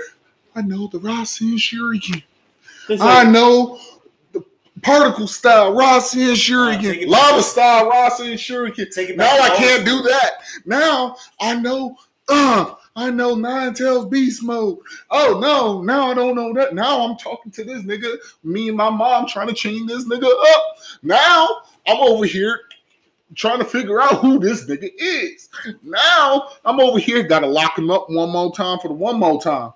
I 0.55 0.61
know 0.61 0.87
the 0.87 0.99
Rasen 0.99 1.53
Shuriken. 1.55 2.21
It's 2.89 3.01
I 3.01 3.23
know 3.23 3.79
the 4.31 4.43
particle 4.81 5.27
style 5.27 5.73
Uh, 5.75 5.75
take 5.75 6.33
Shuriken, 6.33 7.07
lava 7.07 7.43
style 7.43 7.91
Rasen 7.91 8.33
Shuriken. 8.33 8.93
Take 8.93 9.09
it 9.09 9.17
Now 9.17 9.39
I 9.39 9.49
can't 9.55 9.85
do 9.85 10.01
that. 10.03 10.31
Now 10.65 11.15
I 11.39 11.55
know. 11.55 11.97
Uh, 12.29 12.75
I 12.97 13.11
know 13.11 13.35
Nine 13.35 13.75
Tails 13.75 14.07
Beast 14.07 14.43
Mode. 14.43 14.79
Oh 15.11 15.39
no, 15.39 15.83
now 15.83 16.09
I 16.09 16.13
don't 16.15 16.35
know 16.35 16.51
that. 16.53 16.73
Now 16.73 17.07
I'm 17.07 17.15
talking 17.15 17.51
to 17.51 17.63
this 17.63 17.83
nigga. 17.83 18.17
Me 18.43 18.69
and 18.69 18.77
my 18.77 18.89
mom 18.89 19.27
trying 19.27 19.47
to 19.47 19.53
chain 19.53 19.85
this 19.85 20.05
nigga 20.05 20.25
up. 20.25 20.63
Now 21.03 21.47
I'm 21.85 21.97
over 21.97 22.25
here 22.25 22.59
trying 23.35 23.59
to 23.59 23.65
figure 23.65 24.01
out 24.01 24.15
who 24.15 24.39
this 24.39 24.65
nigga 24.65 24.89
is. 24.97 25.47
Now 25.83 26.49
I'm 26.65 26.79
over 26.79 26.97
here, 26.97 27.23
gotta 27.23 27.47
lock 27.47 27.77
him 27.77 27.91
up 27.91 28.09
one 28.09 28.31
more 28.31 28.53
time 28.53 28.79
for 28.79 28.87
the 28.87 28.95
one 28.95 29.19
more 29.19 29.39
time. 29.41 29.73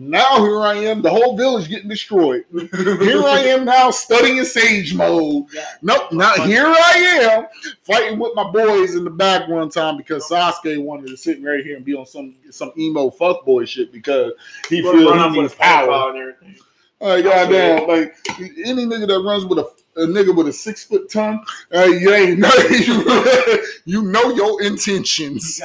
Now 0.00 0.42
here 0.44 0.60
I 0.60 0.74
am, 0.74 1.02
the 1.02 1.10
whole 1.10 1.36
village 1.36 1.68
getting 1.68 1.88
destroyed. 1.88 2.44
Here 2.52 3.22
I 3.24 3.42
am 3.46 3.64
now 3.64 3.90
studying 3.90 4.44
Sage 4.44 4.94
mode. 4.94 5.46
Nope, 5.82 6.12
now 6.12 6.34
here 6.34 6.66
I 6.66 7.18
am 7.32 7.46
fighting 7.82 8.18
with 8.18 8.34
my 8.34 8.50
boys 8.50 8.94
in 8.94 9.04
the 9.04 9.10
back 9.10 9.48
one 9.48 9.70
time 9.70 9.96
because 9.96 10.28
Sasuke 10.28 10.82
wanted 10.82 11.08
to 11.08 11.16
sit 11.16 11.42
right 11.42 11.64
here 11.64 11.76
and 11.76 11.84
be 11.84 11.94
on 11.94 12.06
some 12.06 12.36
some 12.50 12.72
emo 12.78 13.10
fuckboy 13.10 13.66
shit 13.66 13.92
because 13.92 14.32
he 14.68 14.82
feels 14.82 15.34
he 15.34 15.40
needs 15.40 15.54
power 15.54 16.10
and 16.10 16.18
everything. 16.18 16.56
Like 17.00 17.24
goddamn, 17.24 17.86
like 17.86 18.16
any 18.64 18.84
nigga 18.84 19.06
that 19.06 19.22
runs 19.24 19.44
with 19.44 19.58
a, 19.58 19.70
a 20.02 20.06
nigga 20.06 20.34
with 20.34 20.48
a 20.48 20.52
six 20.52 20.82
foot 20.82 21.08
tongue, 21.08 21.44
uh, 21.72 21.84
you 21.84 22.12
ain't 22.12 22.40
know 22.40 22.50
you, 22.70 23.64
you 23.84 24.02
know 24.02 24.30
your 24.30 24.60
intentions. 24.62 25.60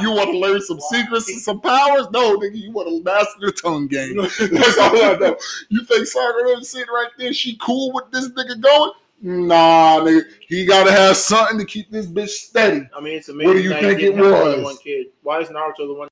you 0.00 0.10
want 0.10 0.30
to 0.30 0.38
learn 0.38 0.60
some 0.62 0.80
secrets 0.80 1.28
and 1.28 1.40
some 1.40 1.60
powers? 1.60 2.08
No, 2.10 2.36
nigga, 2.38 2.56
you 2.56 2.72
want 2.72 2.88
to 2.88 3.04
master 3.04 3.38
the 3.40 3.52
tongue 3.52 3.86
game. 3.86 4.16
That's 4.16 4.78
all 4.78 5.00
I 5.00 5.16
know. 5.20 5.36
You 5.68 5.84
think 5.84 6.08
Sakura 6.08 6.64
sitting 6.64 6.88
right 6.92 7.10
there? 7.16 7.32
She 7.32 7.56
cool 7.58 7.92
with 7.92 8.10
this 8.10 8.30
nigga 8.30 8.60
going? 8.60 8.92
Nah, 9.22 10.00
nigga, 10.00 10.22
he 10.48 10.66
gotta 10.66 10.90
have 10.90 11.16
something 11.16 11.58
to 11.58 11.64
keep 11.64 11.88
this 11.92 12.06
bitch 12.06 12.30
steady. 12.30 12.88
I 12.96 13.00
mean, 13.00 13.18
it's 13.18 13.28
amazing. 13.28 13.46
What 13.46 13.56
do 13.56 13.62
you 13.62 13.74
think 13.74 14.00
it 14.00 14.16
was? 14.16 14.64
One 14.64 14.76
kid. 14.78 15.06
Why 15.22 15.38
is 15.38 15.48
Naruto 15.50 15.86
the 15.86 15.94
one? 15.94 16.08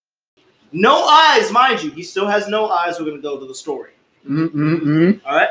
No 0.73 1.05
eyes, 1.05 1.51
mind 1.51 1.83
you. 1.83 1.91
He 1.91 2.03
still 2.03 2.27
has 2.27 2.49
no 2.49 2.69
eyes. 2.69 2.99
We're 2.99 3.07
gonna 3.07 3.23
go 3.23 3.39
to 3.39 3.47
the 3.47 3.55
story. 3.55 3.93
Mm-mm-mm. 4.29 5.21
All 5.25 5.35
right. 5.35 5.49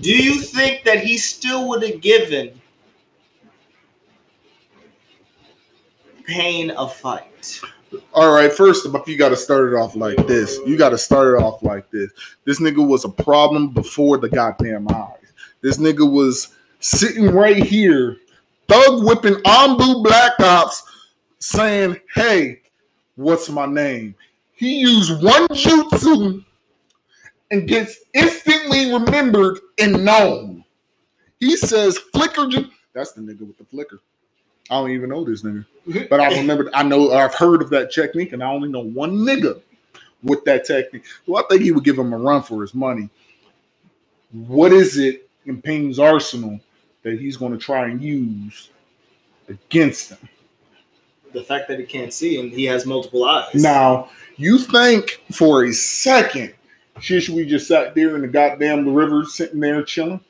Do 0.00 0.10
you 0.10 0.40
think 0.40 0.84
that 0.84 1.00
he 1.00 1.16
still 1.18 1.68
would 1.68 1.82
have 1.82 2.00
given 2.00 2.60
Pain 6.26 6.70
a 6.70 6.88
fight? 6.88 7.60
All 8.14 8.32
right, 8.32 8.52
first 8.52 8.86
of 8.86 8.94
all, 8.94 9.04
you 9.06 9.18
got 9.18 9.28
to 9.30 9.36
start 9.36 9.72
it 9.72 9.76
off 9.76 9.94
like 9.94 10.26
this. 10.26 10.58
You 10.66 10.78
got 10.78 10.90
to 10.90 10.98
start 10.98 11.34
it 11.34 11.42
off 11.42 11.62
like 11.62 11.90
this. 11.90 12.10
This 12.44 12.58
nigga 12.58 12.86
was 12.86 13.04
a 13.04 13.08
problem 13.08 13.68
before 13.68 14.16
the 14.16 14.30
goddamn 14.30 14.88
eyes. 14.88 15.32
This 15.60 15.76
nigga 15.76 16.10
was 16.10 16.48
sitting 16.80 17.30
right 17.30 17.62
here, 17.62 18.16
thug 18.66 19.04
whipping 19.04 19.34
ANBU 19.34 20.02
Black 20.02 20.40
Ops, 20.40 20.82
saying, 21.38 22.00
"Hey, 22.14 22.61
what's 23.16 23.48
my 23.48 23.66
name?" 23.66 24.14
He 24.54 24.80
used 24.80 25.22
one 25.22 25.48
jutsu 25.48 26.44
and 27.50 27.68
gets 27.68 27.98
instantly 28.14 28.92
remembered 28.92 29.58
and 29.78 30.04
known. 30.04 30.64
He 31.40 31.56
says, 31.56 31.98
"Flicker." 31.98 32.48
ju-" 32.48 32.70
That's 32.92 33.12
the 33.12 33.22
nigga 33.22 33.40
with 33.40 33.58
the 33.58 33.64
flicker. 33.64 34.00
I 34.70 34.74
don't 34.74 34.90
even 34.90 35.10
know 35.10 35.24
this 35.24 35.42
nigga. 35.42 35.66
But 36.08 36.20
I 36.20 36.38
remember, 36.38 36.70
I 36.72 36.82
know, 36.82 37.12
I've 37.12 37.34
heard 37.34 37.60
of 37.60 37.70
that 37.70 37.92
technique, 37.92 38.32
and 38.32 38.42
I 38.42 38.46
only 38.46 38.68
know 38.68 38.80
one 38.80 39.16
nigga 39.16 39.60
with 40.22 40.44
that 40.44 40.64
technique. 40.64 41.04
Well, 41.26 41.42
I 41.42 41.46
think 41.48 41.62
he 41.62 41.72
would 41.72 41.84
give 41.84 41.98
him 41.98 42.12
a 42.12 42.18
run 42.18 42.42
for 42.42 42.62
his 42.62 42.74
money. 42.74 43.08
What 44.30 44.72
is 44.72 44.98
it 44.98 45.28
in 45.46 45.60
Pain's 45.60 45.98
arsenal 45.98 46.60
that 47.02 47.18
he's 47.18 47.36
going 47.36 47.52
to 47.52 47.58
try 47.58 47.88
and 47.88 48.00
use 48.00 48.70
against 49.48 50.10
him? 50.10 50.28
The 51.32 51.42
fact 51.42 51.68
that 51.68 51.78
he 51.78 51.84
can't 51.86 52.12
see 52.12 52.38
and 52.40 52.52
he 52.52 52.64
has 52.64 52.84
multiple 52.86 53.24
eyes. 53.24 53.54
Now, 53.54 54.10
you 54.36 54.58
think 54.58 55.22
for 55.32 55.64
a 55.64 55.72
second, 55.72 56.54
Shishui 56.98 57.46
just 57.48 57.68
sat 57.68 57.94
there 57.94 58.14
in 58.16 58.22
the 58.22 58.28
goddamn 58.28 58.92
river 58.92 59.24
sitting 59.24 59.60
there 59.60 59.82
chilling? 59.82 60.20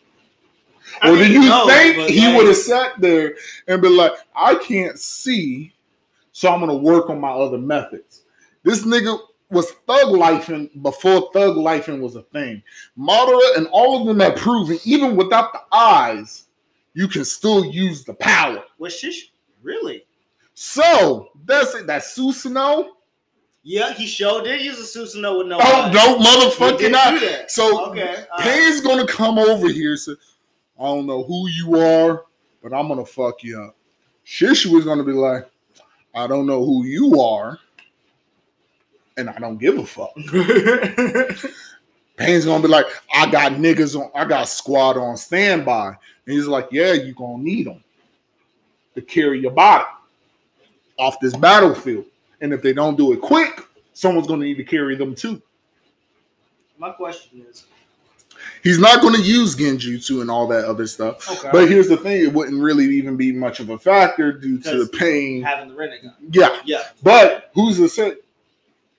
I 1.01 1.11
or 1.11 1.15
mean, 1.15 1.29
do 1.29 1.33
you 1.33 1.49
no, 1.49 1.67
think 1.67 2.11
he 2.11 2.27
like- 2.27 2.37
would 2.37 2.47
have 2.49 2.57
sat 2.57 3.01
there 3.01 3.37
and 3.69 3.81
been 3.81 3.97
like, 3.97 4.13
I 4.35 4.55
can't 4.57 4.99
see, 4.99 5.73
so 6.33 6.53
I'm 6.53 6.61
gonna 6.61 6.75
work 6.75 7.09
on 7.11 7.21
my 7.21 7.31
other 7.31 7.59
methods? 7.59 8.23
This 8.63 8.85
nigga 8.85 9.19
was 9.51 9.71
thug 9.87 10.09
lifing 10.09 10.71
before 10.83 11.31
thug 11.33 11.57
lifing 11.57 12.01
was 12.01 12.17
a 12.17 12.23
thing. 12.23 12.63
Madara 12.99 13.57
and 13.57 13.67
all 13.71 14.01
of 14.01 14.07
them 14.07 14.21
have 14.21 14.37
proven, 14.37 14.79
even 14.85 15.15
without 15.17 15.53
the 15.53 15.61
eyes, 15.77 16.47
you 16.95 17.07
can 17.09 17.25
still 17.25 17.65
use 17.65 18.05
the 18.05 18.15
power. 18.15 18.63
Was 18.79 18.97
Shish 18.99 19.33
really? 19.63 20.05
So 20.55 21.29
that's 21.45 21.75
it. 21.75 21.87
That's 21.87 22.17
Susanoo. 22.17 22.89
Yeah, 23.65 23.93
he 23.93 24.07
showed 24.07 24.45
did 24.45 24.61
use 24.61 24.79
a 24.79 24.99
Susanoo 24.99 25.39
with 25.39 25.47
no 25.47 25.59
Oh 25.61 25.91
no, 25.93 26.19
motherfucking 26.19 26.79
did 26.79 26.93
not. 26.93 27.15
do 27.15 27.21
that. 27.27 27.51
So 27.51 27.91
okay, 27.91 28.25
right. 28.31 28.41
Pain's 28.41 28.81
gonna 28.81 29.07
come 29.07 29.39
over 29.39 29.69
here. 29.69 29.97
So 29.97 30.15
I 30.79 30.85
don't 30.85 31.07
know 31.07 31.23
who 31.23 31.49
you 31.49 31.81
are, 31.81 32.25
but 32.63 32.73
I'm 32.73 32.89
gonna 32.89 33.07
fuck 33.07 33.43
you 33.45 33.63
up. 33.63 33.77
Shishua's 34.27 34.85
gonna 34.85 35.05
be 35.05 35.13
like, 35.13 35.49
I 36.15 36.27
don't 36.27 36.47
know 36.47 36.65
who 36.65 36.85
you 36.85 37.21
are, 37.21 37.59
and 39.17 39.31
I 39.31 39.39
don't 39.39 39.59
give 39.59 39.79
a 39.79 39.87
fuck. 39.87 40.15
Pain's 42.17 42.45
gonna 42.45 42.63
be 42.63 42.69
like, 42.69 42.87
I 43.15 43.31
got 43.31 43.53
niggas 43.53 43.99
on, 43.99 44.11
I 44.15 44.25
got 44.25 44.49
squad 44.49 44.97
on 44.97 45.17
standby, 45.17 45.89
and 45.89 45.97
he's 46.35 46.47
like, 46.47 46.69
Yeah, 46.73 46.93
you 46.93 47.15
gonna 47.15 47.43
need 47.43 47.67
them 47.69 47.83
to 48.97 49.03
carry 49.03 49.41
your 49.41 49.53
body 49.53 49.85
off 50.99 51.19
this 51.21 51.37
battlefield, 51.37 52.05
and 52.41 52.53
if 52.53 52.63
they 52.63 52.73
don't 52.73 52.97
do 52.97 53.13
it 53.13 53.21
quick, 53.21 53.61
someone's 53.93 54.27
gonna 54.27 54.45
need 54.45 54.57
to 54.57 54.65
carry 54.65 54.97
them 54.97 55.15
too. 55.15 55.41
My 56.79 56.91
question 56.91 57.45
is, 57.49 57.67
He's 58.63 58.79
not 58.79 59.01
going 59.01 59.15
to 59.15 59.23
use 59.23 59.57
Genjutsu 59.57 60.21
and 60.21 60.31
all 60.31 60.47
that 60.49 60.65
other 60.65 60.87
stuff. 60.87 61.29
okay, 61.31 61.49
But 61.53 61.69
here's 61.69 61.89
the 61.89 61.97
thing: 61.97 62.23
it 62.25 62.33
wouldn't 62.33 62.63
really 62.63 62.87
even 62.87 63.17
be 63.17 63.33
much 63.33 63.61
of 63.61 63.71
a 63.71 63.79
factor 63.79 64.33
due 64.33 64.59
to 64.61 64.85
the 64.85 64.99
pain. 64.99 65.43
having 65.43 65.69
the 65.69 65.75
Rinnegan. 65.75 66.13
Yeah, 66.31 66.59
Yeah, 66.65 66.83
but 67.03 67.51
who's 67.55 67.77
to 67.79 67.89
say 67.89 68.15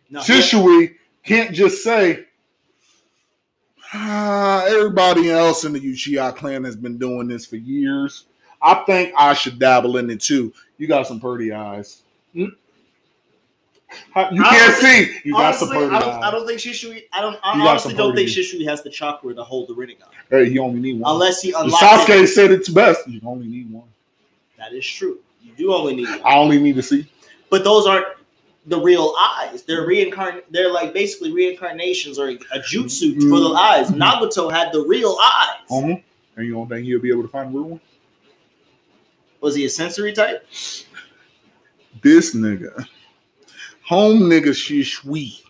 no, 0.09 0.19
Shishui 0.19 0.95
can't 1.23 1.53
just 1.53 1.83
say 1.83 2.25
ah, 3.93 4.65
everybody 4.67 5.29
else 5.29 5.63
in 5.63 5.73
the 5.73 5.79
Uchiha 5.79 6.35
clan 6.35 6.63
has 6.63 6.75
been 6.75 6.97
doing 6.97 7.27
this 7.27 7.45
for 7.45 7.55
years. 7.55 8.25
I 8.61 8.83
think 8.85 9.13
I 9.17 9.33
should 9.33 9.59
dabble 9.59 9.97
in 9.97 10.09
it 10.09 10.21
too. 10.21 10.53
You 10.77 10.87
got 10.87 11.07
some 11.07 11.19
pretty 11.19 11.51
eyes. 11.51 12.01
Hmm? 12.33 12.45
How- 14.13 14.31
You 14.31 14.41
can't 14.41 14.73
see. 14.75 15.19
You 15.23 15.33
got 15.33 15.45
honestly, 15.45 15.67
some 15.67 15.77
pretty 15.77 15.95
I 15.95 15.99
don't, 15.99 16.09
eyes. 16.15 16.23
I 16.23 16.31
don't 16.31 16.47
think 16.47 16.59
Shishui. 16.59 17.03
I 17.13 17.21
don't. 17.21 17.37
I 17.43 17.55
You 17.57 17.61
honestly 17.67 17.93
don't 17.93 18.15
think 18.15 18.29
Shishui 18.29 18.65
has 18.67 18.81
the 18.81 18.89
chakra 18.89 19.33
to 19.35 19.43
hold 19.43 19.69
the 19.69 19.75
Rinnegan, 19.75 20.03
Hey, 20.31 20.45
you 20.49 20.61
only 20.63 20.79
need 20.79 20.99
one. 20.99 21.11
unless 21.13 21.41
he 21.41 21.51
unlocks 21.51 21.83
Sasuke 21.83 22.23
it. 22.23 22.27
said 22.27 22.51
it's 22.51 22.69
best. 22.69 23.07
You 23.07 23.21
only 23.23 23.47
need 23.47 23.71
one. 23.71 23.87
That 24.57 24.73
is 24.73 24.85
true. 24.85 25.19
You 25.43 25.51
do 25.57 25.73
only 25.73 25.95
need 25.95 26.07
one. 26.09 26.21
I 26.25 26.37
only 26.37 26.59
need 26.59 26.75
to 26.75 26.83
see. 26.83 27.07
but 27.49 27.63
those 27.63 27.85
aren't 27.85 28.07
the 28.65 28.79
real 28.79 29.13
eyes. 29.19 29.61
They're 29.63 29.85
reincarn. 29.87 30.41
They're 30.49 30.71
like 30.71 30.91
basically 30.93 31.31
reincarnations 31.31 32.17
or 32.17 32.29
a 32.29 32.37
jutsu 32.61 33.21
for 33.29 33.39
the 33.39 33.49
eyes. 33.49 33.89
Mhm. 33.91 33.97
Naruto 33.99 34.51
had 34.51 34.71
the 34.71 34.83
real 34.87 35.15
eyes. 35.21 35.67
Uh-huh. 35.69 35.95
And 36.35 36.47
you 36.47 36.53
don't 36.53 36.67
think 36.67 36.85
he'll 36.85 36.99
be 36.99 37.11
able 37.11 37.21
to 37.21 37.27
find 37.27 37.49
a 37.53 37.57
real 37.57 37.67
one? 37.69 37.81
Was 39.43 39.55
he 39.55 39.65
a 39.65 39.69
sensory 39.69 40.13
type? 40.13 40.47
This 42.01 42.33
nigga. 42.33 42.87
Home 43.83 44.21
nigga 44.21 44.51
Shishui. 44.51 45.41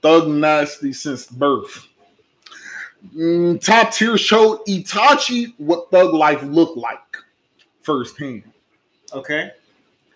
Thug 0.00 0.28
nasty 0.28 0.94
since 0.94 1.26
birth. 1.26 1.88
Mm, 3.14 3.62
top 3.62 3.92
tier 3.92 4.16
showed 4.16 4.64
Itachi 4.66 5.52
what 5.58 5.90
thug 5.90 6.14
life 6.14 6.42
looked 6.42 6.78
like 6.78 6.98
firsthand. 7.82 8.44
Okay. 9.12 9.50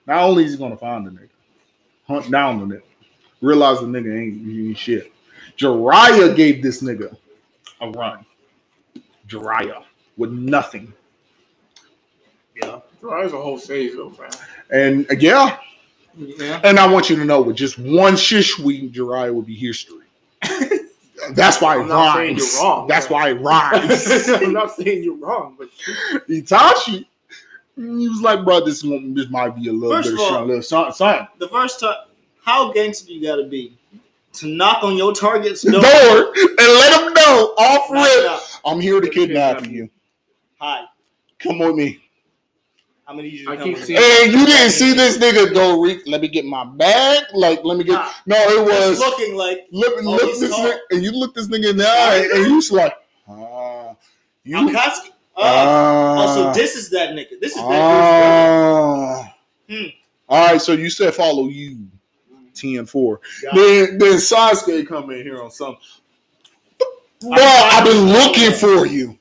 Not 0.07 0.23
only 0.23 0.47
is 0.47 0.53
he 0.53 0.59
gonna 0.59 0.75
find 0.75 1.07
the 1.07 1.11
nigga, 1.11 1.29
hunt 2.09 2.31
down 2.31 2.67
the 2.67 2.77
nigga, 2.77 2.83
realize 3.43 3.81
the 3.81 3.87
nigga 3.87 4.19
ain't, 4.19 4.69
ain't 4.69 4.79
shit. 4.79 5.13
Jiraiya 5.59 6.35
gave 6.35 6.63
this 6.63 6.83
nigga 6.83 7.15
a 7.83 7.91
run. 7.91 8.25
Jiraiya 9.29 9.85
with 10.17 10.31
nothing. 10.31 10.95
Yeah. 12.63 12.81
There's 13.03 13.33
a 13.33 13.41
whole 13.41 13.57
of 13.57 14.19
man. 14.19 14.31
And 14.71 15.11
uh, 15.11 15.15
yeah, 15.19 15.59
Yeah. 16.17 16.61
and 16.65 16.79
I 16.79 16.87
want 16.91 17.09
you 17.11 17.17
to 17.17 17.25
know 17.25 17.41
with 17.41 17.57
just 17.57 17.79
one 17.79 18.15
Shishui, 18.15 18.93
Jiraiya 18.93 19.33
will 19.35 19.43
be 19.43 19.55
history. 19.55 20.05
That's 21.33 21.61
why 21.61 21.77
it 21.77 21.81
I'm 21.83 21.89
not 21.89 22.17
saying 22.17 22.37
you're 22.39 22.47
wrong, 22.63 22.87
That's 22.89 23.07
but- 23.07 23.15
why 23.15 23.31
it 23.31 23.35
rhymes. 23.41 24.29
I'm 24.29 24.53
not 24.53 24.75
saying 24.75 25.05
you're 25.05 25.17
wrong, 25.17 25.57
but 25.59 25.69
Itachi, 26.29 27.05
he 27.77 28.09
was 28.09 28.21
like, 28.21 28.45
bro, 28.45 28.65
this 28.65 28.83
one, 28.83 29.15
this 29.15 29.29
might 29.31 29.55
be 29.57 29.69
a 29.69 29.73
little 29.73 29.97
First 29.97 30.11
bit 30.11 30.15
of 30.15 30.21
all- 30.35 30.45
a 30.45 30.47
little 30.47 30.63
something, 30.63 30.93
something. 30.95 31.27
The 31.39 31.49
first 31.49 31.81
time, 31.81 31.95
how 32.45 32.73
gangster 32.73 33.13
you 33.13 33.23
gotta 33.23 33.45
be 33.45 33.77
to 34.35 34.47
knock 34.47 34.83
on 34.83 34.97
your 34.97 35.13
target's 35.15 35.63
Door 35.63 35.81
door? 35.81 35.83
and 35.83 36.59
let 36.59 37.03
him 37.03 37.13
know 37.13 37.55
off 37.59 37.91
rip. 37.91 38.41
I'm 38.65 38.81
here 38.81 39.01
to 39.01 39.09
kidnap 39.09 39.67
you. 39.67 39.91
Hi. 40.61 40.85
Come 41.39 41.59
with 41.59 41.75
me. 41.75 42.03
I'm 43.11 43.17
gonna 43.17 43.27
need 43.29 43.41
you 43.41 43.47
to 43.47 43.51
I 43.51 43.57
come 43.57 43.65
keep 43.65 43.75
with 43.75 43.87
seeing- 43.87 43.99
me. 43.99 44.23
And 44.23 44.33
you 44.33 44.47
didn't 44.47 44.71
see 44.71 44.93
this 44.95 45.19
nigga 45.19 45.53
go. 45.53 45.81
Re- 45.81 46.01
let 46.07 46.21
me 46.21 46.29
get 46.29 46.45
my 46.45 46.65
bag. 46.65 47.25
Like, 47.35 47.65
let 47.65 47.77
me 47.77 47.83
get. 47.83 47.95
Nah. 47.95 48.09
No, 48.27 48.37
it 48.37 48.69
It's 48.69 48.89
was. 48.91 48.99
looking 49.01 49.35
like 49.35 49.67
Look, 49.73 49.95
Oh, 50.05 50.11
look 50.11 50.39
this 50.39 50.49
tall. 50.49 50.61
nigga, 50.65 50.79
and 50.93 51.03
you 51.03 51.11
look 51.11 51.35
this 51.35 51.49
nigga 51.49 51.71
in 51.71 51.77
the 51.77 51.89
eye, 51.89 52.29
and 52.33 52.47
you 52.47 52.61
just 52.61 52.71
like, 52.71 52.95
ah, 53.29 53.97
you. 54.45 54.57
Akatsuki. 54.59 55.09
Uh, 55.37 55.43
ah, 55.43 56.17
oh, 56.29 56.35
so 56.37 56.53
this 56.61 56.77
is 56.77 56.89
that 56.91 57.11
nigga. 57.11 57.41
This 57.41 57.57
is 57.57 57.63
that 57.63 57.63
dude's 57.63 57.73
ah. 57.73 59.35
Hmm. 59.69 59.87
All 60.29 60.47
right, 60.53 60.61
so 60.63 60.73
you 60.75 60.89
said 60.89 61.13
follow 61.13 61.49
you, 61.49 61.89
ten 62.55 62.87
four. 62.87 63.21
Yeah. 63.43 63.51
Then 63.55 63.99
then 63.99 64.13
Sasuke 64.19 64.87
come 64.87 65.11
in 65.11 65.23
here 65.23 65.43
on 65.43 65.51
something. 65.51 65.83
Bro, 67.23 67.33
I'm 67.33 67.39
I've 67.41 67.85
been 67.85 68.05
looking 68.13 68.53
for 68.53 68.87
you, 68.87 69.19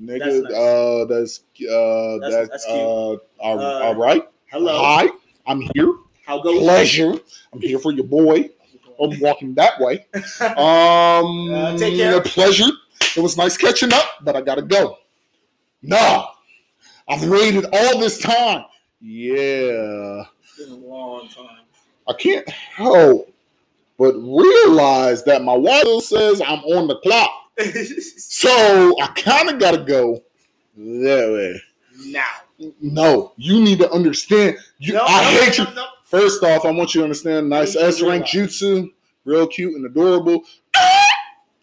nigga. 0.00 0.42
That's. 0.42 0.54
Uh, 0.54 1.04
that's 1.08 1.40
uh, 1.70 2.18
That's- 2.20 2.48
that's, 2.50 2.66
uh, 2.66 2.70
all, 2.72 3.20
Uh, 3.40 3.82
all 3.84 3.94
right. 3.94 4.28
Hello. 4.50 4.78
Hi, 4.82 5.08
I'm 5.46 5.60
here. 5.74 5.92
How 6.24 6.42
goes 6.42 6.60
Pleasure. 6.60 7.14
I'm 7.52 7.60
here 7.60 7.78
for 7.78 7.92
your 7.92 8.04
boy. 8.04 8.50
I'm 9.00 9.18
walking 9.20 9.54
that 9.54 9.78
way. 9.80 10.06
Um, 10.40 11.52
Uh, 11.54 11.76
take 11.78 11.96
care. 11.96 12.16
a 12.16 12.20
pleasure. 12.22 12.70
It 13.16 13.20
was 13.20 13.36
nice 13.36 13.56
catching 13.56 13.92
up, 13.92 14.06
but 14.22 14.36
I 14.36 14.40
gotta 14.40 14.62
go. 14.62 14.98
No, 15.82 16.28
I've 17.08 17.24
waited 17.28 17.66
all 17.72 17.98
this 17.98 18.18
time. 18.18 18.64
Yeah, 19.00 20.24
It's 20.42 20.56
been 20.58 20.72
a 20.72 20.86
long 20.86 21.28
time. 21.28 21.64
I 22.08 22.12
can't 22.14 22.48
help 22.48 23.30
but 23.98 24.12
realize 24.14 25.24
that 25.24 25.42
my 25.42 25.54
watch 25.54 26.04
says 26.04 26.40
I'm 26.40 26.60
on 26.64 26.86
the 26.88 26.96
clock. 26.98 27.30
So 27.58 28.94
I 29.00 29.06
kind 29.16 29.48
of 29.48 29.58
gotta 29.58 29.78
go 29.84 30.22
that 30.76 31.30
way. 31.32 31.60
now. 32.06 32.24
No, 32.80 33.32
you 33.36 33.60
need 33.60 33.78
to 33.80 33.90
understand. 33.90 34.56
You, 34.78 34.94
No, 34.94 35.02
I 35.06 35.22
no, 35.34 35.40
hate 35.40 35.58
no, 35.58 35.64
you. 35.82 35.86
First 36.04 36.42
off, 36.42 36.64
I 36.64 36.70
want 36.70 36.94
you 36.94 37.00
to 37.00 37.04
understand 37.04 37.48
nice 37.50 37.76
S 37.76 38.00
rank 38.00 38.24
jutsu, 38.26 38.90
real 39.24 39.46
cute 39.46 39.74
and 39.74 39.84
adorable. 39.86 40.42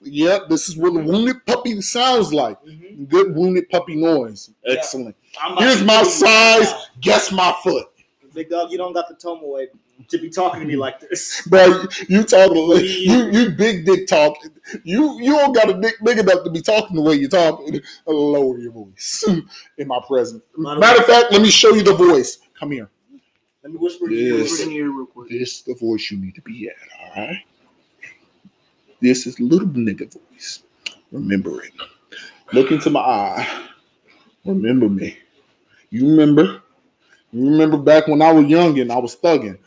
Yep, 0.01 0.49
this 0.49 0.67
is 0.67 0.75
what 0.75 0.89
a 0.89 0.99
wounded 0.99 1.45
puppy 1.45 1.79
sounds 1.81 2.33
like. 2.33 2.61
Mhm. 2.65 3.07
Good 3.07 3.33
wounded 3.35 3.69
puppy 3.69 3.95
noise. 3.95 4.49
Excellent. 4.65 5.15
I'm 5.41 5.57
Here's 5.57 5.81
my 5.83 6.03
size. 6.03 6.73
Guess 6.99 7.31
my 7.31 7.55
foot. 7.63 7.87
Big 8.33 8.49
dog, 8.49 8.71
you 8.71 8.77
don't 8.77 8.93
got 8.93 9.07
the 9.07 9.15
tomoe 9.15 9.67
to 10.07 10.17
be 10.17 10.29
talking 10.29 10.61
to 10.61 10.65
me 10.65 10.75
like 10.75 10.99
this. 10.99 11.45
Bro, 11.47 11.85
you 12.07 12.23
talking 12.23 12.55
you 12.55 13.31
you 13.31 13.49
big 13.51 13.85
dick 13.85 14.07
talk. 14.07 14.35
You 14.83 15.19
you 15.19 15.31
don't 15.33 15.53
got 15.53 15.69
a 15.69 15.79
dick 15.79 15.95
big 16.03 16.19
enough 16.19 16.43
to 16.43 16.49
be 16.49 16.61
talking 16.61 16.95
the 16.95 17.01
way 17.01 17.15
you 17.15 17.27
talk. 17.27 17.61
Lower 18.07 18.57
your 18.57 18.71
voice 18.71 19.23
in 19.77 19.87
my 19.87 19.99
presence. 20.07 20.43
Matter 20.57 21.01
of 21.01 21.07
fact, 21.07 21.31
let 21.31 21.41
me 21.41 21.49
show 21.49 21.73
you 21.73 21.83
the 21.83 21.93
voice. 21.95 22.39
Come 22.59 22.71
here. 22.71 22.89
Let 23.63 23.71
me 23.71 23.79
whisper 23.79 24.09
to 24.09 24.13
you. 24.13 24.45
In 24.61 24.71
your 24.71 24.87
ear 24.87 24.91
real 24.91 25.05
quick. 25.05 25.29
This 25.29 25.57
is 25.57 25.61
the 25.63 25.75
voice 25.75 26.11
you 26.11 26.17
need 26.17 26.35
to 26.35 26.41
be 26.41 26.69
at, 26.69 26.75
all 27.17 27.27
right? 27.27 27.43
This 29.01 29.25
is 29.25 29.39
little 29.39 29.67
nigga 29.67 30.13
voice. 30.13 30.63
Remember 31.11 31.63
it. 31.63 31.71
Look 32.51 32.71
into 32.71 32.89
my 32.89 32.99
eye. 32.99 33.67
Remember 34.45 34.89
me. 34.89 35.17
You 35.89 36.09
remember? 36.09 36.61
You 37.31 37.49
remember 37.49 37.77
back 37.77 38.07
when 38.07 38.21
I 38.21 38.31
was 38.31 38.45
young 38.45 38.79
and 38.79 38.91
I 38.91 38.99
was 38.99 39.15
thugging. 39.15 39.57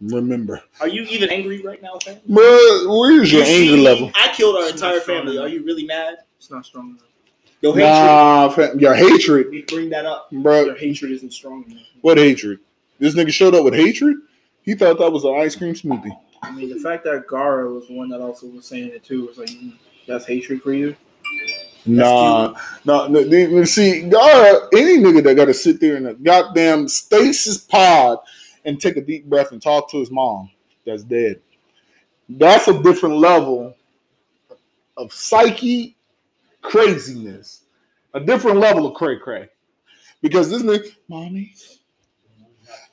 Remember. 0.00 0.62
Are 0.80 0.86
you 0.88 1.02
even 1.04 1.28
angry 1.30 1.60
right 1.62 1.82
now, 1.82 1.98
fam? 2.04 2.16
Bruh, 2.28 2.98
where's 3.00 3.32
your 3.32 3.42
You 3.42 3.46
anger 3.48 3.76
me? 3.76 3.82
level? 3.82 4.12
I 4.14 4.32
killed 4.32 4.56
our 4.56 4.64
It's 4.64 4.74
entire 4.74 5.00
family. 5.00 5.32
enough. 5.36 5.46
Are 5.46 5.48
you 5.48 5.64
really 5.64 5.84
mad? 5.84 6.18
It's 6.38 6.50
not 6.50 6.64
strong 6.64 6.90
enough. 6.90 7.02
Your 7.60 7.72
hatred. 7.74 7.90
Nah, 7.90 8.48
fam, 8.50 8.78
your 8.78 8.94
hatred, 8.94 9.50
We 9.50 9.62
bring 9.62 9.90
that 9.90 10.06
up. 10.06 10.30
Bro. 10.30 10.66
Your 10.66 10.76
hatred 10.76 11.10
isn't 11.10 11.32
strong 11.32 11.64
enough. 11.68 11.82
What 12.02 12.16
hatred? 12.18 12.60
This 13.00 13.14
nigga 13.16 13.32
showed 13.32 13.54
up 13.56 13.64
with 13.64 13.74
hatred. 13.74 14.16
He 14.62 14.74
thought 14.74 14.98
that 14.98 15.10
was 15.10 15.24
an 15.24 15.34
ice 15.34 15.56
cream 15.56 15.74
smoothie. 15.74 16.16
I 16.42 16.52
mean, 16.52 16.68
the 16.68 16.78
fact 16.78 17.02
that 17.04 17.26
Gaara 17.26 17.74
was 17.74 17.88
the 17.88 17.94
one 17.94 18.08
that 18.10 18.20
also 18.20 18.46
was 18.46 18.66
saying 18.66 18.90
it 18.90 19.02
too 19.02 19.26
was 19.26 19.38
like, 19.38 19.48
mm, 19.48 19.72
that's 20.06 20.24
hatred 20.26 20.62
for 20.62 20.72
you. 20.72 20.94
Nah, 21.86 22.54
nah. 22.84 23.08
no, 23.08 23.24
they- 23.24 23.64
See, 23.64 24.02
God, 24.02 24.68
any 24.74 24.98
nigga 24.98 25.22
that 25.24 25.34
got 25.34 25.46
to 25.46 25.54
sit 25.54 25.80
there 25.80 25.96
in 25.96 26.06
a 26.06 26.14
goddamn 26.14 26.86
stasis 26.86 27.58
pod 27.58 28.18
and 28.68 28.78
take 28.78 28.98
a 28.98 29.00
deep 29.00 29.24
breath 29.24 29.52
and 29.52 29.62
talk 29.62 29.90
to 29.90 29.98
his 29.98 30.10
mom, 30.10 30.50
that's 30.84 31.02
dead. 31.02 31.40
That's 32.28 32.68
a 32.68 32.82
different 32.82 33.16
level 33.16 33.74
of 34.98 35.10
psyche 35.10 35.96
craziness, 36.60 37.62
a 38.12 38.20
different 38.20 38.58
level 38.58 38.86
of 38.86 38.92
cray 38.92 39.18
cray. 39.18 39.48
Because 40.20 40.50
this 40.50 40.62
nigga, 40.62 40.94
mommy, 41.08 41.54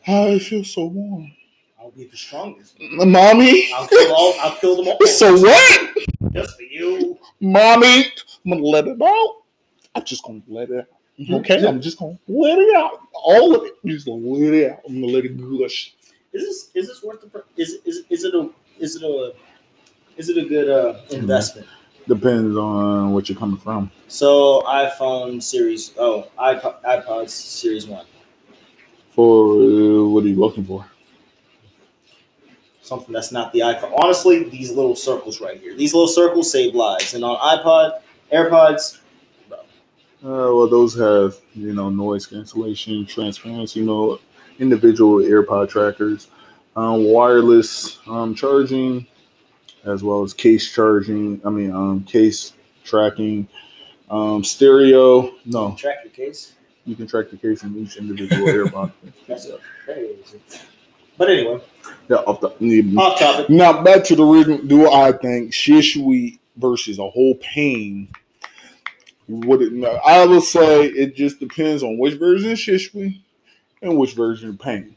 how 0.01 0.27
it 0.27 0.39
feels 0.43 0.71
so 0.71 0.85
warm, 0.85 1.29
I'll 1.77 1.91
be 1.91 2.05
the 2.05 2.15
strongest. 2.15 2.77
mommy. 2.79 3.67
I'll 3.73 3.87
kill 3.87 4.15
all. 4.15 4.33
I'll 4.39 4.55
kill 4.55 4.77
them 4.77 4.87
all. 4.87 4.97
It's 5.01 5.19
so 5.19 5.33
what? 5.35 5.97
just 6.31 6.55
for 6.55 6.61
you. 6.63 7.19
Mommy, 7.41 8.05
I'm 8.45 8.51
gonna 8.51 8.63
let 8.63 8.87
it 8.87 9.01
out. 9.01 9.41
I'm 9.93 10.05
just 10.05 10.23
gonna 10.23 10.41
let 10.47 10.69
it 10.69 10.87
out. 11.19 11.39
Okay, 11.39 11.65
I'm 11.67 11.81
just 11.81 11.97
gonna 11.97 12.17
let 12.27 12.57
it 12.57 12.75
out. 12.75 12.99
All 13.13 13.55
of 13.55 13.63
it. 13.63 13.73
I'm 13.83 13.89
just 13.89 14.05
gonna 14.05 14.21
let 14.21 14.53
it 14.53 14.71
out. 14.71 14.79
I'm 14.87 15.01
gonna 15.01 15.13
let 15.13 15.25
it 15.25 15.37
gush. 15.37 15.93
Is 16.33 16.43
this 16.43 16.69
is 16.73 16.87
this 16.87 17.03
worth 17.03 17.21
the? 17.21 17.43
Is 17.55 17.77
is 17.85 18.03
is 18.09 18.23
it 18.23 18.33
a 18.33 18.49
is 18.79 18.95
it 18.95 19.03
a 19.03 19.33
is 20.17 20.29
it 20.29 20.37
a 20.37 20.47
good 20.47 20.69
uh, 20.69 20.99
investment? 21.11 21.67
Depends 22.07 22.55
on 22.55 23.13
what 23.13 23.29
you're 23.29 23.37
coming 23.37 23.57
from. 23.57 23.89
So 24.07 24.61
iPhone 24.67 25.41
Series 25.41 25.93
oh 25.97 26.27
iPod 26.37 26.81
iPods 26.83 27.29
Series 27.29 27.87
One 27.87 28.05
For 29.11 29.53
uh, 29.55 30.03
what 30.09 30.23
are 30.23 30.27
you 30.27 30.35
looking 30.39 30.65
for? 30.65 30.85
something 32.85 33.11
that's 33.11 33.31
not 33.31 33.51
the 33.51 33.59
iPhone. 33.61 33.91
Honestly, 34.03 34.43
these 34.43 34.71
little 34.71 34.95
circles 34.95 35.41
right 35.41 35.59
here, 35.59 35.75
these 35.75 35.93
little 35.93 36.07
circles 36.07 36.51
save 36.51 36.75
lives. 36.75 37.13
And 37.13 37.23
on 37.23 37.37
iPod, 37.37 37.99
AirPods, 38.31 38.99
Uh, 40.25 40.49
well, 40.55 40.67
those 40.67 40.97
have 40.97 41.35
you 41.53 41.71
know 41.71 41.89
noise 41.89 42.25
cancellation, 42.25 43.05
transparency, 43.05 43.79
you 43.79 43.85
know, 43.85 44.19
individual 44.57 45.19
AirPod 45.19 45.69
trackers, 45.69 46.29
um, 46.75 47.03
wireless 47.03 47.99
um, 48.07 48.33
charging, 48.33 49.05
as 49.83 50.01
well 50.03 50.23
as 50.23 50.33
case 50.33 50.73
charging. 50.73 51.39
I 51.45 51.51
mean, 51.51 51.71
um, 51.71 52.03
case 52.05 52.53
tracking, 52.83 53.47
um, 54.09 54.43
stereo. 54.43 55.31
No, 55.45 55.75
track 55.77 55.97
your 56.03 56.11
case. 56.11 56.53
you 56.85 56.95
can 56.95 57.05
track 57.05 57.29
the 57.29 57.37
case 57.37 57.61
in 57.61 57.77
each 57.77 57.97
individual 57.97 58.47
AirPod. 58.47 58.91
That's. 59.27 59.47
But 61.17 61.29
anyway, 61.29 61.61
Yeah, 62.09 62.17
off 62.17 62.41
the. 62.41 62.47
off 62.97 63.19
topic. 63.19 63.49
Now 63.51 63.83
back 63.83 64.03
to 64.05 64.15
the 64.15 64.25
original. 64.25 64.57
Do 64.57 64.91
I 64.91 65.11
think 65.11 65.51
Shishui 65.51 66.39
versus 66.57 66.97
a 66.97 67.07
whole 67.07 67.35
pain? 67.35 68.07
Would 69.27 69.61
it? 69.61 69.73
no, 69.73 69.89
I 70.05 70.25
will 70.25 70.41
say 70.41 70.85
it 70.85 71.15
just 71.15 71.39
depends 71.39 71.81
on 71.83 71.97
which 71.97 72.15
version 72.15 72.51
of 72.51 72.57
Shishui 72.57 73.19
and 73.81 73.97
which 73.97 74.13
version 74.13 74.49
of 74.49 74.59
pain. 74.59 74.95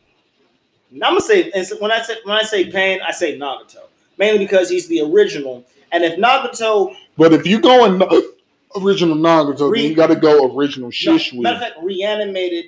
And 0.92 1.02
I'm 1.04 1.12
gonna 1.12 1.20
say 1.20 1.50
when 1.78 1.90
I 1.90 2.02
say 2.02 2.16
when 2.24 2.36
I 2.36 2.42
say 2.42 2.70
pain, 2.70 3.00
I 3.06 3.12
say 3.12 3.38
Nagato 3.38 3.88
mainly 4.18 4.38
because 4.38 4.68
he's 4.68 4.88
the 4.88 5.00
original. 5.00 5.64
And 5.92 6.04
if 6.04 6.18
Nagato, 6.18 6.94
But 7.16 7.32
if 7.32 7.46
you 7.46 7.60
go 7.60 7.84
in 7.86 8.02
original 8.76 9.16
Nagato, 9.16 9.70
Re- 9.70 9.82
then 9.82 9.90
you 9.90 9.96
got 9.96 10.08
to 10.08 10.16
go 10.16 10.54
original 10.54 10.88
no, 10.88 10.92
Shishui. 10.92 11.40
matter 11.40 11.56
of 11.56 11.62
fact, 11.62 11.74
reanimated 11.82 12.66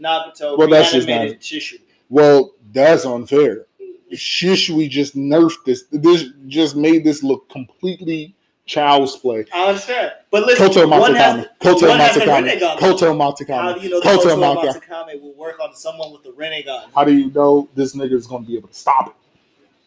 Nagato, 0.00 0.58
Well, 0.58 0.68
that's 0.68 0.92
just 0.92 1.06
reanimated 1.06 1.40
Shishu. 1.40 1.80
well, 2.08 2.52
that's 2.72 3.04
unfair. 3.04 3.66
Shishui 4.12 4.88
just 4.88 5.14
nerfed 5.14 5.64
this. 5.66 5.84
This 5.92 6.24
just 6.48 6.74
made 6.74 7.04
this 7.04 7.22
look 7.22 7.48
completely 7.50 8.34
child's 8.68 9.16
play. 9.16 9.44
I 9.52 9.68
understand, 9.68 10.12
but 10.30 10.44
listen, 10.46 10.66
Koto 10.68 10.86
one 10.88 11.14
has 11.14 11.44
Matsukami. 11.46 11.48
Koto 11.60 11.88
one 11.88 11.98
has 11.98 12.16
a 12.16 12.20
Matsukami. 12.20 12.50
Rinnegan. 12.60 12.78
Koto 12.78 13.06
How 13.06 13.14
Matsukami. 13.32 13.74
do 13.74 13.80
you 13.80 13.90
know 13.90 14.00
that 14.00 14.14
Koto. 14.20 14.36
Matsukame 14.36 15.22
will 15.22 15.34
work 15.34 15.58
on 15.60 15.74
someone 15.74 16.12
with 16.12 16.24
a 16.26 16.30
Rinnegan? 16.36 16.84
How 16.94 17.04
do 17.04 17.12
you 17.12 17.30
know 17.32 17.68
this 17.74 17.96
nigga 17.96 18.12
is 18.12 18.26
going 18.26 18.44
to 18.44 18.48
be 18.48 18.56
able 18.56 18.68
to 18.68 18.74
stop 18.74 19.08
it? 19.08 19.14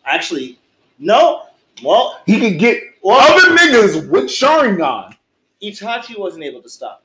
Actually, 0.06 0.60
no. 1.00 1.44
Well, 1.84 2.20
He 2.26 2.39
could 2.39 2.60
get 2.60 2.82
Well- 3.02 3.20
other 3.20 3.56
niggas 3.56 4.10
with 4.10 4.26
Sharingan. 4.26 5.15
Itachi 5.63 6.17
wasn't 6.20 6.44
able 6.44 6.62
to 6.62 6.70
stop. 6.70 7.04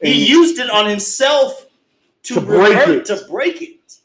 it. 0.00 0.08
He 0.08 0.26
used 0.26 0.58
it 0.58 0.68
on 0.70 0.88
himself 0.88 1.66
to, 2.24 2.34
To 2.34 2.40
break 2.40 2.88
it. 2.88 3.04
To 3.06 3.24
break 3.30 3.62
it. 3.62 3.96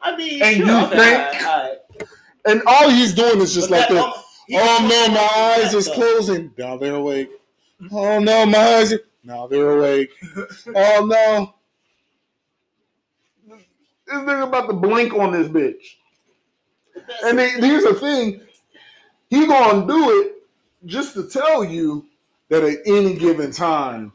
I 0.00 0.16
mean, 0.16 0.42
And 0.42 0.56
sure, 0.56 0.66
you 0.66 0.72
okay, 0.86 0.96
think- 0.96 1.16
all 1.18 1.28
right, 1.32 1.44
all 1.46 1.68
right. 1.68 1.78
and 2.46 2.62
all 2.66 2.88
he's 2.90 3.12
doing 3.14 3.40
is 3.40 3.54
just 3.54 3.70
But 3.70 3.78
like 3.80 3.88
that 3.88 3.94
this. 3.94 4.00
moment- 4.02 4.16
he 4.16 4.21
Oh 4.50 4.88
no, 4.88 5.14
my 5.14 5.62
eyes 5.62 5.74
is 5.74 5.88
closing. 5.88 6.52
Now 6.58 6.76
they're 6.76 6.96
awake. 6.96 7.30
Oh 7.90 8.18
no, 8.18 8.46
my 8.46 8.58
eyes. 8.58 8.92
Are... 8.92 9.00
Now 9.24 9.46
they're 9.46 9.78
awake. 9.78 10.10
Oh 10.74 11.06
no. 11.06 11.54
This 14.06 14.16
nigga 14.16 14.48
about 14.48 14.66
to 14.66 14.74
blink 14.74 15.14
on 15.14 15.32
this 15.32 15.48
bitch. 15.48 15.96
And 17.24 17.38
then, 17.38 17.62
here's 17.62 17.84
the 17.84 17.94
thing. 17.94 18.40
He 19.30 19.46
gonna 19.46 19.86
do 19.86 20.20
it 20.20 20.34
just 20.84 21.14
to 21.14 21.28
tell 21.28 21.64
you 21.64 22.06
that 22.48 22.64
at 22.64 22.78
any 22.84 23.14
given 23.14 23.50
time, 23.52 24.12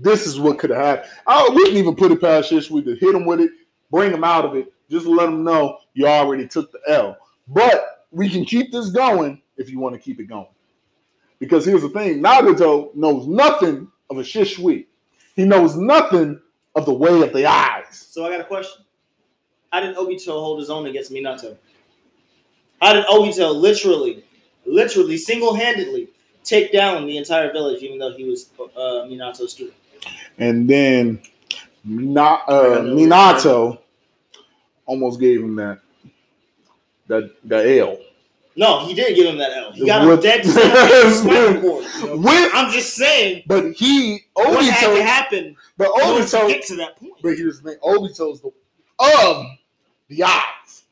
this 0.00 0.26
is 0.26 0.38
what 0.38 0.58
could 0.58 0.70
have 0.70 0.78
happened. 0.78 1.10
I 1.26 1.48
wouldn't 1.50 1.76
even 1.76 1.96
put 1.96 2.12
it 2.12 2.20
past 2.20 2.52
Shishui 2.52 2.84
to 2.84 2.94
hit 2.96 3.14
him 3.14 3.24
with 3.26 3.40
it, 3.40 3.50
bring 3.90 4.12
him 4.12 4.24
out 4.24 4.44
of 4.44 4.54
it, 4.54 4.72
just 4.90 5.06
let 5.06 5.28
him 5.28 5.42
know 5.42 5.78
you 5.94 6.06
already 6.06 6.46
took 6.46 6.70
the 6.70 6.80
L. 6.88 7.16
But 7.48 8.06
we 8.10 8.28
can 8.28 8.44
keep 8.44 8.70
this 8.70 8.90
going 8.90 9.42
if 9.56 9.70
you 9.70 9.78
want 9.78 9.94
to 9.94 10.00
keep 10.00 10.20
it 10.20 10.24
going. 10.24 10.46
Because 11.38 11.64
here's 11.64 11.82
the 11.82 11.88
thing, 11.88 12.22
Nagato 12.22 12.94
knows 12.94 13.26
nothing 13.26 13.88
of 14.10 14.18
a 14.18 14.22
Shishui. 14.22 14.86
He 15.36 15.44
knows 15.44 15.76
nothing 15.76 16.40
of 16.74 16.86
the 16.86 16.92
way 16.92 17.20
of 17.22 17.32
the 17.32 17.46
eyes. 17.46 18.06
So 18.10 18.24
I 18.24 18.30
got 18.30 18.40
a 18.40 18.44
question. 18.44 18.84
How 19.72 19.80
did 19.80 19.96
Obito 19.96 20.28
hold 20.28 20.60
his 20.60 20.70
own 20.70 20.86
against 20.86 21.12
Minato? 21.12 21.56
How 22.80 22.92
did 22.92 23.04
Obito 23.06 23.54
literally, 23.54 24.24
literally, 24.64 25.16
single-handedly 25.16 26.08
take 26.44 26.72
down 26.72 27.06
the 27.06 27.16
entire 27.16 27.52
village, 27.52 27.82
even 27.82 27.98
though 27.98 28.12
he 28.12 28.24
was 28.24 28.50
uh, 28.58 29.06
Minato's 29.06 29.52
student? 29.52 29.76
And 30.38 30.68
then 30.68 31.20
uh, 31.84 32.80
Minato 32.84 33.78
almost 34.86 35.18
gave 35.18 35.40
him 35.40 35.56
that 35.56 35.80
that 37.06 37.30
that 37.44 37.66
L. 37.66 37.98
No, 38.56 38.86
he 38.86 38.94
didn't 38.94 39.16
give 39.16 39.26
him 39.26 39.38
that 39.38 39.52
L. 39.56 39.72
He 39.72 39.84
got 39.84 40.06
him 40.06 40.20
dead 40.20 40.44
center 40.46 40.64
in 40.66 41.10
the 41.10 41.14
spinal 41.14 41.60
cord. 41.60 41.84
you 42.00 42.06
know? 42.06 42.16
With 42.18 42.50
I'm 42.54 42.70
just 42.72 42.94
saying 42.94 43.42
but 43.46 43.72
he 43.72 44.20
what 44.34 44.64
had 44.64 44.94
to 44.94 45.02
happen 45.02 45.56
but 45.76 45.86
in 45.86 46.06
order 46.08 46.24
to 46.26 46.36
Obito 46.36 46.48
get 46.48 46.64
to 46.66 46.76
that 46.76 46.96
point. 46.96 47.14
but 47.22 47.36
here's 47.36 47.60
the 47.60 47.70
thing 47.70 47.78
Obito's 47.82 48.40
the 48.40 48.50
of 49.00 49.46
the 50.08 50.22
eyes. 50.22 50.84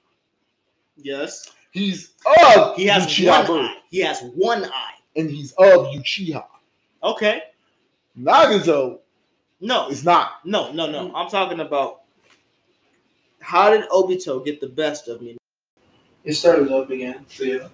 Yes, 0.97 1.51
He's 1.71 2.13
of 2.51 2.77
he 2.77 2.87
has 2.87 3.07
Uchiha 3.07 3.49
one 3.49 3.61
eye. 3.65 3.77
He 3.91 3.99
has 4.01 4.21
one 4.35 4.65
eye. 4.65 4.95
and 5.17 5.31
he's 5.31 5.53
of 5.53 5.87
Uchiha. 5.87 6.45
Okay, 7.03 7.43
Nagato 8.19 8.99
No, 9.61 9.89
It's 9.89 10.03
not. 10.05 10.45
no, 10.45 10.73
no, 10.73 10.91
no. 10.91 11.09
Mm. 11.09 11.13
I'm 11.15 11.29
talking 11.31 11.61
about 11.61 12.01
how 13.41 13.71
did 13.71 13.89
Obito 13.91 14.45
get 14.45 14.61
the 14.61 14.69
best 14.69 15.09
of 15.09 15.23
me? 15.23 15.37
It 16.25 16.35
started 16.35 16.71
up 16.71 16.91
again. 16.91 17.25
So 17.29 17.45
yeah. 17.45 17.69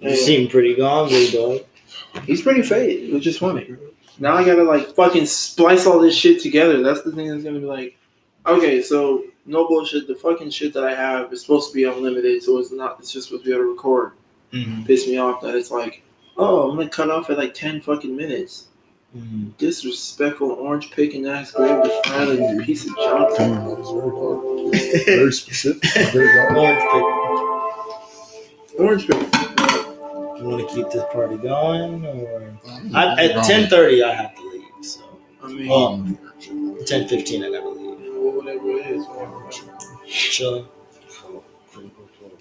You 0.00 0.16
seem 0.16 0.48
pretty 0.48 0.74
gone, 0.74 1.08
big 1.08 1.32
dog. 1.32 1.60
He's 2.24 2.42
pretty 2.42 2.62
faded, 2.62 3.12
which 3.12 3.26
is 3.26 3.38
funny. 3.38 3.76
Now 4.18 4.34
I 4.36 4.44
gotta 4.44 4.62
like 4.62 4.94
fucking 4.94 5.26
splice 5.26 5.86
all 5.86 5.98
this 5.98 6.14
shit 6.14 6.40
together. 6.42 6.82
That's 6.82 7.02
the 7.02 7.12
thing 7.12 7.28
that's 7.28 7.44
gonna 7.44 7.60
be 7.60 7.66
like, 7.66 7.98
okay, 8.46 8.82
so 8.82 9.24
no 9.44 9.66
bullshit. 9.68 10.06
The 10.06 10.14
fucking 10.14 10.50
shit 10.50 10.72
that 10.74 10.84
I 10.84 10.94
have 10.94 11.32
is 11.32 11.42
supposed 11.42 11.70
to 11.70 11.74
be 11.74 11.84
unlimited, 11.84 12.42
so 12.42 12.58
it's 12.58 12.72
not. 12.72 12.98
It's 12.98 13.12
just 13.12 13.28
supposed 13.28 13.44
to 13.44 13.50
be 13.50 13.54
able 13.54 13.64
to 13.64 13.70
record. 13.70 14.12
Mm-hmm. 14.52 14.84
Piss 14.84 15.06
me 15.06 15.18
off 15.18 15.42
that 15.42 15.54
it's 15.54 15.70
like, 15.70 16.02
oh, 16.36 16.70
I'm 16.70 16.76
gonna 16.76 16.88
cut 16.88 17.10
off 17.10 17.30
at 17.30 17.38
like 17.38 17.54
ten 17.54 17.80
fucking 17.80 18.14
minutes. 18.16 18.68
Disrespectful, 19.58 20.50
orange 20.52 20.90
picking 20.90 21.26
ass, 21.26 21.50
grave 21.52 21.82
defiling 21.82 22.60
piece 22.64 22.84
of 22.86 22.94
junk. 22.96 23.36
Damn, 23.36 23.54
that 23.66 23.78
was 23.78 23.90
very 23.90 24.10
hard. 24.10 25.06
Very 25.06 25.32
specific. 25.32 25.90
Very. 26.12 26.38
Orange 26.56 26.84
picking. 26.92 27.16
Orange 28.78 29.06
picking. 29.06 29.32
You 30.36 30.44
want 30.44 30.68
to 30.68 30.74
keep 30.74 30.90
this 30.90 31.04
party 31.12 31.36
going, 31.38 32.04
or 32.04 32.58
I, 32.94 33.24
at 33.24 33.44
ten 33.44 33.68
thirty 33.70 34.02
I 34.02 34.12
have 34.12 34.34
to 34.36 34.42
leave. 34.50 34.64
So 34.84 35.00
I 35.42 35.48
mean, 35.48 35.70
Um, 35.72 36.18
ten 36.84 37.08
fifteen 37.08 37.42
I 37.42 37.50
gotta 37.50 37.68
leave. 37.70 37.98
whatever 38.34 38.68
it 38.68 38.86
is. 38.88 39.06
whatever. 39.06 39.50
Chilling. 40.06 40.66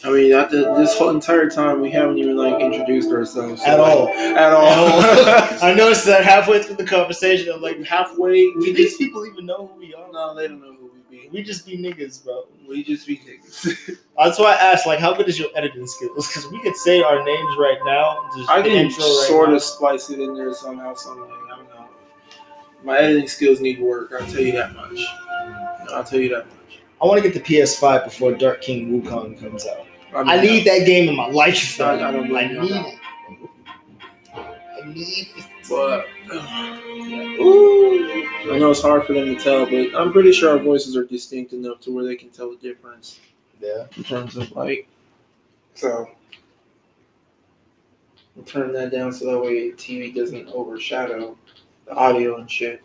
I 0.03 0.11
mean, 0.11 0.33
after 0.33 0.75
this 0.75 0.97
whole 0.97 1.09
entire 1.09 1.49
time, 1.49 1.81
we 1.81 1.89
haven't 1.89 2.17
even 2.17 2.35
like 2.35 2.61
introduced 2.61 3.11
ourselves 3.11 3.61
so, 3.61 3.67
At 3.67 3.79
like, 3.79 3.91
all. 3.91 4.07
At 4.09 4.53
all. 4.53 5.63
I 5.63 5.73
noticed 5.73 6.05
that 6.05 6.23
halfway 6.23 6.61
through 6.61 6.75
the 6.75 6.85
conversation, 6.85 7.53
I'm 7.53 7.61
like, 7.61 7.83
halfway, 7.85 8.51
do 8.53 8.73
these 8.73 8.97
people 8.97 9.25
even 9.25 9.45
know 9.45 9.67
who 9.67 9.79
we 9.79 9.93
are? 9.93 10.05
no, 10.15 10.33
they 10.33 10.47
don't 10.47 10.61
know 10.61 10.73
who 10.73 10.91
we 10.93 11.17
be. 11.17 11.29
We 11.29 11.43
just 11.43 11.65
be 11.65 11.77
niggas, 11.77 12.23
bro. 12.23 12.47
We 12.67 12.83
just 12.83 13.05
be 13.05 13.17
niggas. 13.17 13.97
That's 14.17 14.39
why 14.39 14.53
I 14.53 14.71
asked, 14.71 14.87
like, 14.87 14.99
how 14.99 15.13
good 15.13 15.27
is 15.27 15.37
your 15.37 15.49
editing 15.55 15.85
skills? 15.85 16.27
Because 16.27 16.49
we 16.51 16.61
could 16.61 16.75
say 16.77 17.01
our 17.01 17.23
names 17.23 17.57
right 17.57 17.77
now. 17.85 18.29
Just 18.35 18.49
I 18.49 18.61
can 18.61 18.71
intro 18.71 19.03
right 19.03 19.25
sort 19.27 19.49
now. 19.49 19.55
of 19.55 19.63
splice 19.63 20.09
it 20.09 20.19
in 20.19 20.35
there 20.35 20.53
somehow, 20.53 20.93
some 20.93 21.19
way. 21.19 21.27
I 21.27 21.57
don't 21.57 21.67
know. 21.67 21.87
My 22.83 22.97
editing 22.97 23.27
skills 23.27 23.59
need 23.59 23.79
work. 23.79 24.13
I'll 24.13 24.25
tell 24.25 24.41
you 24.41 24.53
that 24.53 24.73
much. 24.73 25.05
I'll 25.93 26.03
tell 26.03 26.19
you 26.19 26.29
that 26.29 26.45
much. 26.47 26.55
I 27.05 27.07
want 27.07 27.21
to 27.21 27.29
get 27.29 27.35
the 27.45 27.55
PS5 27.55 28.05
before 28.05 28.31
Dark 28.31 28.61
King 28.63 28.89
Wukong 28.99 29.39
comes 29.39 29.67
out. 29.67 29.85
mean, 30.11 30.27
I 30.27 30.41
need 30.41 30.65
that 30.65 30.87
game 30.87 31.07
in 31.07 31.15
my 31.15 31.27
life. 31.27 31.79
I- 31.79 32.03
I 32.03 32.11
don't 32.11 32.27
blame 32.27 32.49
you 32.55 32.61
need 32.61 32.71
it. 32.71 32.99
I 34.33 34.81
need 34.87 35.27
it. 35.37 35.45
But 35.69 36.05
I 38.51 38.57
know 38.57 38.71
it's 38.71 38.81
hard 38.81 39.05
for 39.05 39.13
them 39.13 39.35
to 39.35 39.35
tell, 39.35 39.65
but 39.67 39.95
I'm 39.95 40.11
pretty 40.11 40.31
sure 40.31 40.49
our 40.49 40.57
voices 40.57 40.97
are 40.97 41.03
distinct 41.05 41.53
enough 41.53 41.79
to 41.81 41.91
where 41.93 42.03
they 42.03 42.15
can 42.15 42.29
tell 42.31 42.49
the 42.49 42.57
difference 42.57 43.19
Yeah. 43.61 43.85
in 43.97 44.03
terms 44.03 44.35
of 44.35 44.51
like. 44.53 44.87
So 45.75 46.09
we'll 48.35 48.45
turn 48.45 48.73
that 48.73 48.91
down 48.91 49.13
so 49.13 49.25
that 49.31 49.39
way 49.39 49.69
TV 49.73 50.11
doesn't 50.15 50.47
overshadow 50.47 51.37
the 51.85 51.91
audio 51.93 52.37
and 52.37 52.49
shit. 52.49 52.81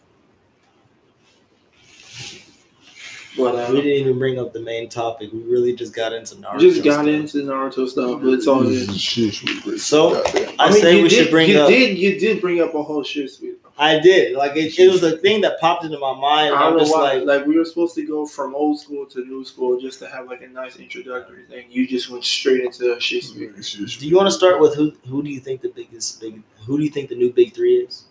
But 3.37 3.55
uh, 3.55 3.69
We 3.73 3.83
didn't 3.83 3.99
even 4.07 4.19
bring 4.19 4.39
up 4.39 4.53
the 4.53 4.61
main 4.61 4.89
topic. 4.89 5.33
We 5.33 5.41
really 5.45 5.75
just 5.75 5.95
got 5.95 6.13
into 6.13 6.35
Naruto. 6.37 6.59
Just 6.61 6.83
got 6.83 6.95
stuff. 7.05 7.07
into 7.07 7.39
Naruto 7.45 7.89
stuff, 7.89 8.21
but 8.21 8.29
it's 8.35 8.47
all 8.49 8.63
good. 8.63 8.73
is 8.73 9.01
shit, 9.01 9.35
sweet. 9.35 9.79
So, 9.79 10.15
Goddamn. 10.15 10.55
I, 10.59 10.71
say 10.73 11.01
we 11.03 11.09
did, 11.09 11.13
should 11.25 11.31
bring 11.31 11.49
you 11.51 11.61
up. 11.61 11.69
did 11.69 11.97
you 11.97 12.19
did 12.19 12.41
bring 12.41 12.61
up 12.61 12.75
a 12.75 12.83
whole 12.83 13.05
Shishui. 13.05 13.55
I 13.79 13.99
did. 13.99 14.37
Like 14.37 14.57
it, 14.57 14.79
it 14.79 14.91
was 14.91 15.03
a 15.05 15.17
thing 15.19 15.41
that 15.43 15.59
popped 15.59 15.85
into 15.85 15.99
my 15.99 16.13
mind. 16.13 16.55
I 16.55 16.59
I'm 16.59 16.61
don't 16.61 16.73
know 16.75 16.79
just 16.81 16.93
why. 16.93 17.15
like, 17.15 17.25
Like, 17.25 17.47
we 17.47 17.57
were 17.57 17.65
supposed 17.65 17.95
to 17.95 18.07
go 18.07 18.27
from 18.27 18.55
old 18.55 18.79
school 18.79 19.07
to 19.07 19.25
new 19.25 19.43
school 19.45 19.81
just 19.81 20.01
to 20.01 20.09
have 20.09 20.27
like 20.27 20.43
a 20.43 20.49
nice 20.49 20.77
introductory 20.77 21.45
thing. 21.45 21.67
You 21.71 21.87
just 21.87 22.11
went 22.11 22.25
straight 22.25 22.63
into 22.63 22.97
Shishui. 22.97 23.99
Do 23.99 24.07
you 24.09 24.17
want 24.17 24.27
to 24.27 24.33
start 24.33 24.61
with 24.61 24.75
who? 24.75 24.93
Who 25.09 25.23
do 25.23 25.31
you 25.31 25.41
think 25.41 25.63
the 25.63 25.71
biggest 25.71 26.21
big? 26.21 26.43
Who 26.67 26.77
do 26.79 26.85
you 26.85 26.91
think 26.91 27.09
the 27.09 27.15
new 27.17 27.33
big 27.33 27.55
three 27.55 27.77
is? 27.79 28.05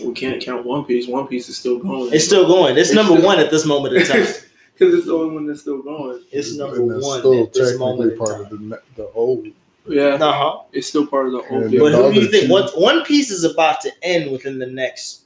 We 0.00 0.12
can't 0.12 0.42
count 0.42 0.64
One 0.66 0.84
Piece. 0.84 1.06
One 1.08 1.26
Piece 1.26 1.48
is 1.48 1.56
still 1.56 1.78
going. 1.78 2.12
It's 2.12 2.24
still 2.24 2.46
going. 2.46 2.76
It's 2.76 2.90
It's 2.90 2.96
number 2.96 3.14
still- 3.14 3.26
one 3.26 3.38
at 3.38 3.50
this 3.50 3.64
moment 3.66 3.94
in 3.96 4.06
time. 4.06 4.26
because 4.72 4.94
it's 4.94 5.06
the 5.06 5.14
only 5.14 5.34
one 5.34 5.46
that's 5.46 5.60
still 5.62 5.80
going. 5.82 6.22
It's 6.30 6.54
number 6.56 6.76
and 6.76 6.90
that's 6.90 7.04
one 7.04 7.18
still 7.20 7.42
at 7.44 7.52
this 7.52 7.78
moment 7.78 8.12
in 8.12 8.18
part 8.18 8.40
of 8.42 8.50
the, 8.50 8.82
the 8.96 9.08
old. 9.14 9.46
Yeah, 9.88 10.14
Uh 10.20 10.32
huh. 10.32 10.58
it's 10.72 10.88
still 10.88 11.06
part 11.06 11.26
of 11.26 11.32
the 11.32 11.42
old. 11.48 11.70
Yeah, 11.70 11.78
But 11.80 11.92
who 11.92 12.12
do 12.12 12.20
you 12.20 12.20
other 12.22 12.30
think? 12.30 12.46
two- 12.46 12.52
One 12.52 12.68
One 12.74 13.04
Piece 13.04 13.30
is 13.30 13.44
about 13.44 13.80
to 13.82 13.90
end 14.02 14.30
within 14.32 14.58
the 14.58 14.66
next. 14.66 15.22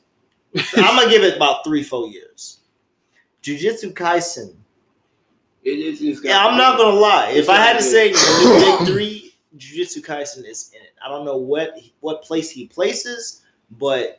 I'm 0.55 0.97
gonna 0.97 1.09
give 1.15 1.23
it 1.25 1.37
about 1.37 1.65
three, 1.65 1.83
four 1.83 2.09
years. 2.09 2.59
Jujutsu 3.43 3.93
Kaisen. 3.95 4.55
It 5.65 5.79
is. 5.79 6.01
It's 6.03 6.21
got- 6.21 6.29
Yeah, 6.29 6.47
I'm 6.47 6.57
not 6.59 6.77
gonna 6.79 6.97
lie. 6.99 7.31
If 7.31 7.49
I 7.49 7.57
had 7.57 7.77
to 7.77 7.83
say 7.83 8.13
the 8.13 8.19
good. 8.19 8.61
new 8.61 8.79
big 8.79 8.89
three, 8.89 9.35
Jujutsu 9.57 10.05
Kaisen 10.05 10.45
is 10.49 10.71
in 10.75 10.81
it. 10.83 10.93
I 11.05 11.09
don't 11.09 11.25
know 11.25 11.37
what 11.39 11.79
what 12.01 12.23
place 12.23 12.51
he 12.51 12.67
places, 12.67 13.43
but 13.79 14.19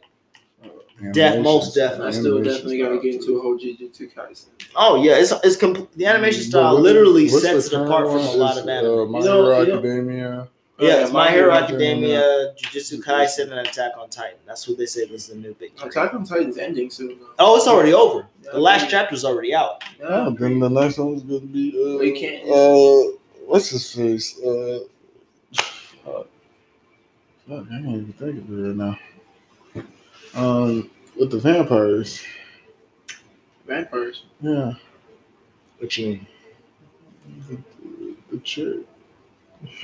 Def- 1.13 1.41
most 1.43 1.73
definitely. 1.73 2.07
I 2.07 2.11
still 2.11 2.43
definitely 2.43 2.77
got 2.77 2.89
to 2.89 2.99
get 2.99 3.15
into 3.15 3.37
a 3.37 3.41
whole 3.41 3.57
Jujutsu 3.57 4.13
Kaisen. 4.13 4.45
oh 4.75 5.01
yeah, 5.03 5.13
it's 5.17 5.33
it's 5.43 5.55
com- 5.55 5.87
the 5.95 6.05
animation 6.05 6.43
style 6.43 6.79
literally 6.79 7.27
sets 7.27 7.67
it 7.67 7.73
apart 7.73 8.05
from 8.07 8.17
a 8.19 8.31
lot 8.33 8.57
of 8.57 8.67
anime. 8.69 8.99
Uh, 8.99 9.05
My 9.05 9.19
You 9.19 9.25
know- 9.25 9.43
Hero 9.45 9.61
you 9.61 9.67
know- 9.67 9.73
Academia. 9.79 10.47
yeah, 10.79 11.01
it's 11.01 11.11
My 11.11 11.31
Hero 11.31 11.51
Academia. 11.51 12.19
Academia, 12.19 12.53
Jujutsu 12.61 13.01
Kaisen, 13.03 13.49
and 13.49 13.67
Attack 13.67 13.93
on 13.99 14.09
Titan. 14.09 14.37
That's 14.45 14.67
what 14.67 14.77
they 14.77 14.85
said 14.85 15.09
was 15.09 15.25
the 15.27 15.35
new 15.37 15.55
big 15.55 15.75
three. 15.75 15.89
Attack 15.89 16.13
on 16.13 16.23
Titan's 16.23 16.59
ending 16.59 16.91
soon. 16.91 17.17
Though. 17.19 17.25
Oh, 17.39 17.55
it's 17.57 17.67
already 17.67 17.93
over. 17.93 18.27
The 18.51 18.59
last 18.59 18.83
Yeah. 18.83 18.89
chapter's 18.89 19.25
already 19.25 19.55
out. 19.55 19.83
Yeah, 19.99 20.29
then 20.37 20.59
the 20.59 20.69
next 20.69 20.99
one's 20.99 21.23
gonna 21.23 21.39
be 21.39 21.73
uh, 21.83 21.97
We 21.97 22.11
can't- 22.11 22.47
uh 22.47 23.17
what's 23.47 23.69
his 23.69 23.91
face? 23.91 24.39
Uh, 24.39 24.81
uh 26.07 26.23
I 27.49 27.53
can't 27.69 27.85
even 27.87 28.13
think 28.19 28.37
of 28.37 28.49
it 28.51 28.67
right 28.67 28.75
now. 28.75 28.99
Um, 30.35 30.89
with 31.19 31.31
the 31.31 31.39
vampires. 31.39 32.23
Vampires. 33.67 34.23
Yeah, 34.41 34.73
What 35.79 35.97
you 35.97 36.07
mean? 36.07 36.27
the, 37.49 37.57
the 38.31 38.37
chick 38.39 38.77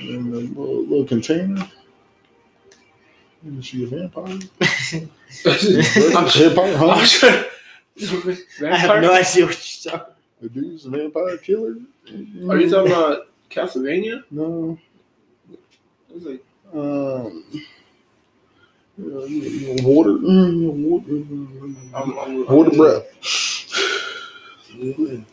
in 0.00 0.30
the 0.30 0.38
little, 0.38 0.82
little 0.84 1.04
container. 1.04 1.68
Is 3.46 3.64
she 3.66 3.84
a 3.84 3.86
vampire? 3.86 4.24
vampire, 5.44 6.76
huh? 6.76 7.44
I 8.66 8.76
have 8.76 9.00
no 9.02 9.12
idea 9.14 9.46
what 9.46 9.84
you're 9.84 9.92
talking. 9.92 10.14
The 10.40 10.48
dude's 10.48 10.86
a 10.86 10.90
vampire 10.90 11.36
killer. 11.38 11.76
Are 12.48 12.56
you 12.58 12.70
talking 12.70 12.92
about 12.92 13.28
Castlevania? 13.50 14.22
No. 14.30 14.78
I 16.10 16.14
was 16.14 16.24
like, 16.24 16.44
Um, 16.72 17.44
uh, 17.54 17.58
water, 18.98 20.18
water, 20.18 21.14
I'm, 21.94 22.18
I'm, 22.18 22.46
water 22.46 22.70
breath. 22.70 23.06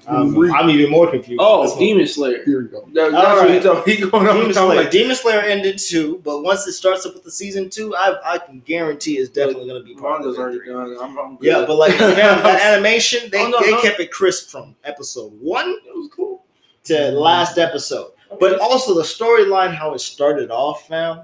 I'm, 0.07 0.53
I'm 0.53 0.69
even 0.69 0.89
more 0.89 1.09
confused. 1.09 1.39
Oh, 1.43 1.63
This. 1.63 1.75
Demon 1.77 2.07
Slayer. 2.07 2.43
Here 2.45 2.61
we 2.63 2.67
go. 2.69 2.87
That, 2.93 3.11
that's 3.11 3.25
All 3.27 3.35
what 3.35 3.77
right. 3.77 3.87
he 3.87 4.09
going 4.09 4.27
on. 4.27 4.35
Demon 4.37 4.53
Slayer. 4.53 4.75
like, 4.81 4.91
Demon 4.91 5.15
Slayer 5.15 5.41
ended 5.41 5.77
too, 5.77 6.21
but 6.23 6.41
once 6.41 6.65
it 6.67 6.73
starts 6.73 7.05
up 7.05 7.13
with 7.13 7.23
the 7.23 7.31
season 7.31 7.69
two, 7.69 7.95
I 7.95 8.15
I 8.23 8.37
can 8.39 8.61
guarantee 8.61 9.17
it's 9.17 9.29
definitely 9.29 9.67
gonna 9.67 9.83
be 9.83 9.93
part 9.95 10.21
of 10.21 10.25
Manga's 10.25 10.37
the 10.37 10.41
already 10.41 10.65
done. 10.65 10.97
I'm, 11.01 11.17
I'm 11.19 11.35
good. 11.37 11.45
Yeah, 11.47 11.65
but 11.67 11.75
like 11.77 11.93
fam, 11.93 12.15
that 12.15 12.61
animation, 12.73 13.29
they, 13.31 13.39
Oh, 13.43 13.49
no, 13.49 13.59
they 13.61 13.71
no. 13.71 13.81
kept 13.81 13.99
it 13.99 14.11
crisp 14.11 14.49
from 14.49 14.75
episode 14.83 15.31
one 15.39 15.69
it 15.69 15.95
was 15.95 16.09
cool. 16.15 16.43
to 16.85 17.11
last 17.11 17.57
episode. 17.57 18.11
But 18.39 18.59
also 18.59 18.95
the 18.95 19.03
storyline, 19.03 19.73
how 19.75 19.93
it 19.93 19.99
started 19.99 20.49
off, 20.49 20.87
fam. 20.87 21.21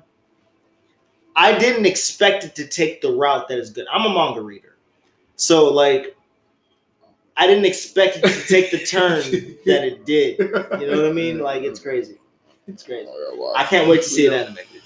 I 1.35 1.57
didn't 1.57 1.85
expect 1.85 2.43
it 2.43 2.55
to 2.55 2.67
take 2.67 3.01
the 3.01 3.11
route 3.11 3.47
that 3.47 3.57
is 3.57 3.69
good. 3.69 3.87
I'm 3.91 4.05
a 4.05 4.13
manga 4.13 4.41
reader, 4.41 4.75
so 5.35 5.71
like, 5.73 6.15
I 7.37 7.47
didn't 7.47 7.65
expect 7.65 8.17
it 8.17 8.23
to 8.23 8.47
take 8.47 8.71
the 8.71 8.79
turn 8.85 9.21
that 9.65 9.83
it 9.85 10.05
did. 10.05 10.39
You 10.39 10.87
know 10.87 11.01
what 11.01 11.05
I 11.05 11.13
mean? 11.13 11.39
Like, 11.39 11.63
it's 11.63 11.79
crazy. 11.79 12.17
It's 12.67 12.83
crazy. 12.83 13.09
Oh, 13.09 13.53
I 13.55 13.63
can't 13.63 13.87
wait 13.87 14.03
to 14.03 14.09
see 14.09 14.25
it 14.25 14.33
animated. 14.33 14.81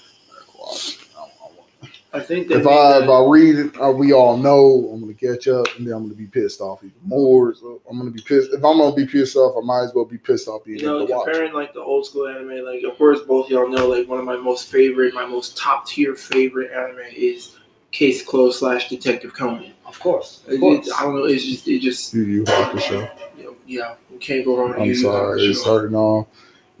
I 2.16 2.20
think 2.20 2.48
they 2.48 2.54
If 2.56 2.64
made 2.64 2.70
I 2.72 3.02
if 3.04 3.08
I 3.10 3.24
read 3.28 3.56
it, 3.56 3.80
uh, 3.80 3.90
we 3.90 4.12
all 4.12 4.36
know 4.38 4.90
I'm 4.92 5.00
gonna 5.00 5.12
catch 5.14 5.48
up, 5.48 5.66
and 5.76 5.86
then 5.86 5.94
I'm 5.94 6.02
gonna 6.04 6.14
be 6.14 6.26
pissed 6.26 6.60
off 6.60 6.82
even 6.82 6.96
more. 7.04 7.54
So 7.54 7.80
I'm 7.90 7.98
gonna 7.98 8.10
be 8.10 8.22
pissed. 8.22 8.52
If 8.52 8.64
I'm 8.64 8.78
gonna 8.78 8.94
be 8.96 9.04
pissed 9.06 9.36
off, 9.36 9.54
I 9.62 9.64
might 9.64 9.82
as 9.82 9.94
well 9.94 10.04
be 10.06 10.16
pissed 10.18 10.48
off 10.48 10.64
being 10.64 10.78
you 10.80 10.86
know, 10.86 11.02
able 11.02 11.14
watch. 11.14 11.26
comparing 11.26 11.52
like 11.52 11.74
the 11.74 11.80
old 11.80 12.06
school 12.06 12.26
anime, 12.28 12.64
like 12.64 12.82
of 12.84 12.96
course 12.96 13.20
both 13.20 13.50
y'all 13.50 13.68
know 13.68 13.86
like 13.88 14.08
one 14.08 14.18
of 14.18 14.24
my 14.24 14.36
most 14.36 14.68
favorite, 14.70 15.12
my 15.14 15.26
most 15.26 15.56
top 15.56 15.86
tier 15.86 16.14
favorite 16.14 16.72
anime 16.72 17.00
is 17.14 17.56
Case 17.92 18.24
Closed 18.24 18.58
slash 18.60 18.88
Detective 18.88 19.34
Conan. 19.34 19.72
Of 19.86 20.00
course, 20.00 20.42
It- 20.48 20.54
it- 20.62 20.92
I 20.98 21.02
don't 21.02 21.16
know, 21.16 21.24
it's 21.24 21.44
just 21.44 21.68
it 21.68 21.80
just 21.80 22.14
Yu 22.14 22.22
Yu 22.22 22.44
Hakusho. 22.44 23.10
you 23.38 23.44
know, 23.44 23.54
yeah, 23.66 23.94
we 24.10 24.16
can't 24.18 24.44
go 24.44 24.56
wrong 24.58 24.72
I'm 24.74 24.80
Yu 24.80 24.86
Yu 24.86 24.94
sorry, 24.94 25.40
Hakusho. 25.42 25.50
it's 25.50 25.64
hurting 25.64 25.94
all. 25.96 26.28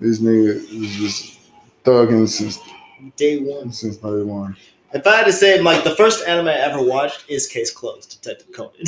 This 0.00 0.18
nigga 0.18 0.56
is 0.56 0.94
just 0.96 1.38
thugging 1.84 2.28
since 2.28 2.58
day 3.16 3.38
one. 3.38 3.70
since 3.72 3.96
day 3.96 4.22
one. 4.22 4.56
If 4.96 5.06
I 5.06 5.16
had 5.16 5.24
to 5.26 5.32
say, 5.32 5.60
like 5.60 5.84
the 5.84 5.94
first 5.94 6.26
anime 6.26 6.48
I 6.48 6.54
ever 6.54 6.82
watched 6.82 7.28
is 7.28 7.46
Case 7.46 7.70
Closed, 7.70 8.20
Detective 8.22 8.52
Conan. 8.54 8.72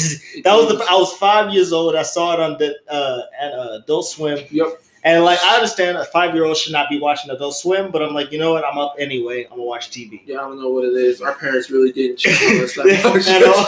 that 0.44 0.55
was 0.55 0.68
the 0.68 0.85
I 0.90 0.94
was 0.94 1.12
five 1.14 1.53
years 1.53 1.73
old. 1.73 1.94
I 1.94 2.03
saw 2.03 2.35
it 2.35 2.40
on 2.40 2.59
the 2.59 2.77
uh, 2.88 3.23
at 3.40 3.53
uh, 3.53 3.79
Adult 3.83 4.07
Swim, 4.07 4.38
Yep. 4.51 4.66
and 5.05 5.25
like 5.25 5.38
I 5.44 5.55
understand 5.57 5.97
a 5.99 6.05
five 6.05 6.35
year 6.35 6.44
old 6.44 6.57
should 6.57 6.73
not 6.73 6.88
be 6.88 6.99
watching 7.01 7.31
Adult 7.31 7.55
Swim, 7.57 7.90
but 7.90 8.03
I'm 8.03 8.14
like, 8.14 8.33
you 8.33 8.38
know 8.38 8.53
what? 8.53 8.64
I'm 8.64 8.79
up 8.79 8.94
anyway. 8.99 9.44
I'm 9.44 9.51
gonna 9.51 9.62
watch 9.64 9.90
TV. 9.90 10.23
Yeah, 10.27 10.38
I 10.38 10.40
don't 10.42 10.61
know 10.61 10.71
what 10.71 10.85
it 10.85 10.94
is. 10.94 11.21
Our 11.21 11.35
parents 11.35 11.71
really 11.71 11.92
didn't 11.92 12.16
check 12.23 12.40
on 12.42 12.64
us 12.64 12.79
At 13.29 13.42
all. 13.42 13.66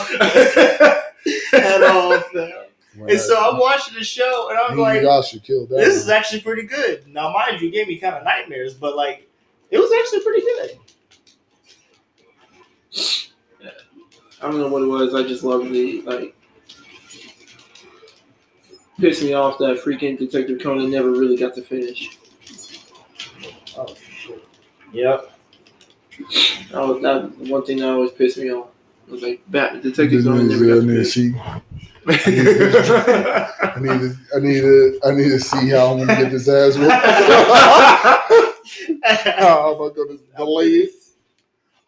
At 1.53 1.83
all. 1.83 2.21
fam. 2.21 2.53
Right. 2.97 3.13
And 3.13 3.21
so 3.21 3.39
I'm 3.41 3.59
watching 3.59 3.95
the 3.97 4.05
show, 4.05 4.49
and 4.51 4.59
I'm 4.59 4.77
like, 4.77 5.01
Inuyasha 5.03 5.43
killed 5.45 5.69
that. 5.69 5.77
this 5.77 5.95
is 5.95 6.09
actually 6.09 6.41
pretty 6.41 6.65
good. 6.65 7.07
Now, 7.07 7.33
mind 7.33 7.61
you, 7.61 7.71
gave 7.71 7.87
me 7.87 7.99
kind 7.99 8.17
of 8.17 8.25
nightmares, 8.25 8.75
but 8.75 8.97
like, 8.97 9.29
it 9.71 9.79
was 9.79 9.91
actually 10.01 10.25
pretty 10.25 10.41
good. 10.43 10.79
I 14.43 14.43
don't 14.43 14.59
know 14.59 14.69
what 14.69 14.83
it 14.83 14.87
was. 14.87 15.15
I 15.15 15.23
just 15.23 15.45
loved 15.45 15.71
the 15.71 16.03
like. 16.03 16.35
Pissed 18.99 19.23
me 19.23 19.33
off 19.33 19.57
that 19.59 19.79
freaking 19.83 20.19
Detective 20.19 20.61
Conan 20.61 20.91
never 20.91 21.11
really 21.11 21.37
got 21.37 21.55
to 21.55 21.63
finish. 21.63 22.19
Oh 23.77 23.95
shit. 23.95 24.45
Yep. 24.93 25.31
That 26.73 26.87
was 26.87 27.01
that 27.03 27.31
one 27.49 27.65
thing 27.65 27.79
that 27.79 27.89
always 27.89 28.11
pissed 28.13 28.37
me 28.39 28.51
off. 28.53 28.69
It 29.09 29.13
was 29.13 29.23
like 29.23 29.41
Bat 29.49 29.83
Detective 29.83 30.23
This 30.23 30.25
Conan 30.27 30.51
is- 30.51 30.61
never 30.61 30.65
I 30.73 30.77
got 30.79 30.85
need 30.85 30.97
to 30.97 31.05
to 31.05 31.11
finish. 31.11 31.15
see. 31.15 31.35
I 32.11 33.79
need 33.81 34.01
to. 34.01 34.17
I 34.35 34.39
need 34.41 34.61
to. 34.61 35.01
I 35.05 35.11
need 35.13 35.29
to 35.31 35.39
see 35.41 35.69
how 35.71 35.93
I'm 35.93 35.99
gonna 36.01 36.17
get 36.23 36.31
this 36.31 36.49
ass 36.49 36.77
whooped. 36.77 36.93
how 39.05 39.75
am 39.75 39.83
I 39.83 39.95
gonna 39.95 40.19
delay 40.37 40.67
it? 40.67 40.91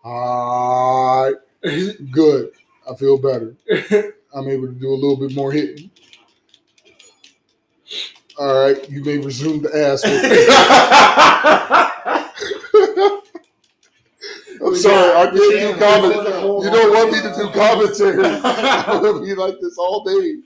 Alright, 0.04 1.36
good. 2.10 2.50
I 2.90 2.94
feel 2.96 3.18
better. 3.18 3.54
I'm 4.34 4.48
able 4.48 4.66
to 4.66 4.72
do 4.72 4.88
a 4.88 4.94
little 4.94 5.16
bit 5.16 5.32
more 5.34 5.52
hitting. 5.52 5.90
All 8.38 8.64
right, 8.64 8.90
you 8.90 9.04
may 9.04 9.18
resume 9.18 9.60
the 9.62 9.68
ass. 9.76 10.02
I'm 14.64 14.76
sorry, 14.76 15.12
I 15.12 15.30
gave 15.30 15.68
you 15.68 15.74
comment. 15.76 16.14
You 16.64 16.70
don't 16.70 16.94
want 16.94 17.12
me 17.12 17.20
to 17.20 17.34
do 17.36 17.50
commentary. 17.50 18.24
I'm 18.24 19.02
gonna 19.02 19.20
be 19.20 19.34
like 19.34 19.60
this 19.60 19.76
all 19.76 20.02
day. 20.02 20.38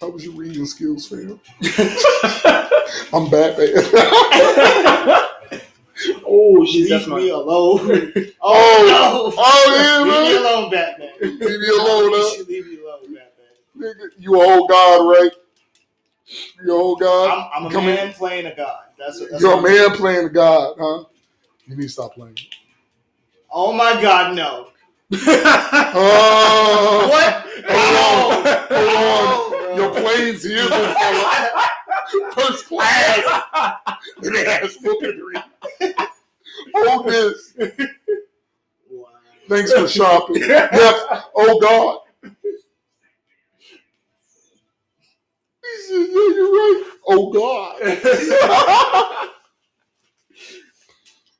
How 0.00 0.08
was 0.10 0.24
your 0.24 0.34
reading 0.34 0.64
skills, 0.66 1.08
fam? 1.08 1.40
I'm 3.12 3.28
Batman. 3.30 3.68
oh 6.24 6.64
shit! 6.64 6.88
That's 6.88 7.06
Leave 7.06 7.08
my. 7.08 7.16
me 7.18 7.30
alone. 7.30 7.80
Oh, 7.84 8.12
Oh, 8.40 8.42
oh, 8.42 9.32
no! 9.32 9.34
Oh, 9.36 9.74
yeah, 9.74 9.98
Leave 9.98 10.06
me 10.06 10.34
man. 10.34 10.42
alone, 10.46 10.70
Batman. 10.70 11.10
Leave 11.20 11.60
me 11.60 11.68
alone, 11.68 12.04
You 12.04 12.16
huh? 12.16 12.44
leave 12.48 12.66
me 12.66 12.78
alone, 12.80 13.14
Batman. 13.14 13.50
Nigga, 13.76 14.08
you 14.18 14.40
a 14.40 14.44
whole 14.44 14.66
god, 14.68 15.08
right? 15.10 15.32
You 16.64 16.74
a 16.74 16.78
whole 16.78 16.96
god? 16.96 17.50
I'm, 17.54 17.62
I'm 17.64 17.70
a 17.70 17.72
Come 17.74 17.86
man 17.86 18.12
playing 18.12 18.46
a 18.46 18.54
god. 18.54 18.80
That's, 18.98 19.20
what- 19.20 19.30
that's 19.30 19.42
You're 19.42 19.52
a 19.54 19.56
what- 19.56 19.64
man 19.64 19.90
playing 19.96 20.26
a 20.26 20.30
god, 20.30 20.76
huh? 20.78 21.04
You 21.66 21.76
need 21.76 21.82
to 21.82 21.88
stop 21.88 22.14
playing. 22.14 22.38
Oh 23.50 23.72
my 23.72 24.00
god, 24.00 24.36
no. 24.36 24.68
Oh, 25.94 27.08
What? 27.10 27.46
Hold 27.68 27.96
on. 27.98 28.44
No. 28.44 28.66
Hold 28.70 28.70
No, 28.70 29.70
oh. 29.70 29.76
Your 29.76 29.90
plane's 30.02 30.44
here, 30.44 30.68
fella. 30.68 31.68
First 32.34 32.66
class. 32.68 33.22
And 34.22 34.36
it 34.36 34.46
has 34.48 34.76
Hold 36.74 37.06
this. 37.08 37.54
Wow. 38.90 39.08
Thanks 39.48 39.72
for 39.72 39.88
shopping. 39.88 40.36
Yes. 40.38 41.04
Oh 41.36 41.60
God. 41.60 42.00
He 45.62 45.82
said, 45.88 46.08
yeah, 46.10 46.34
you're 46.36 46.52
right. 46.52 46.84
Oh 47.08 47.32
God. 47.32 49.28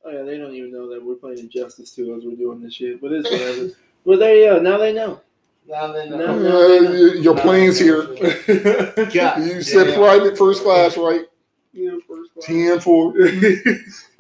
Oh 0.09 0.11
yeah, 0.11 0.23
they 0.23 0.39
don't 0.39 0.55
even 0.55 0.73
know 0.73 0.89
that 0.89 1.05
we're 1.05 1.17
playing 1.17 1.39
Injustice 1.39 1.91
2 1.91 2.15
as 2.15 2.25
we're 2.25 2.35
doing 2.35 2.63
this 2.63 2.75
shit. 2.75 3.01
But 3.01 3.13
it's 3.13 3.31
whatever. 3.31 3.71
well, 4.05 4.19
there 4.19 4.35
you 4.37 4.47
go. 4.47 4.59
Now 4.59 4.79
they 4.79 4.93
know. 4.95 5.21
Now 5.67 5.93
then, 5.93 6.11
No. 6.11 6.29
Uh, 6.29 7.13
your 7.15 7.37
plane's 7.37 7.79
here. 7.79 8.05
God 8.07 9.47
You 9.47 9.61
said 9.61 9.89
damn. 9.89 9.99
private 9.99 10.39
first 10.39 10.63
class, 10.63 10.97
right? 10.97 11.27
Yeah, 11.75 11.97
first 12.09 12.33
class. 12.33 12.47
10 12.47 12.81
for. 12.81 13.15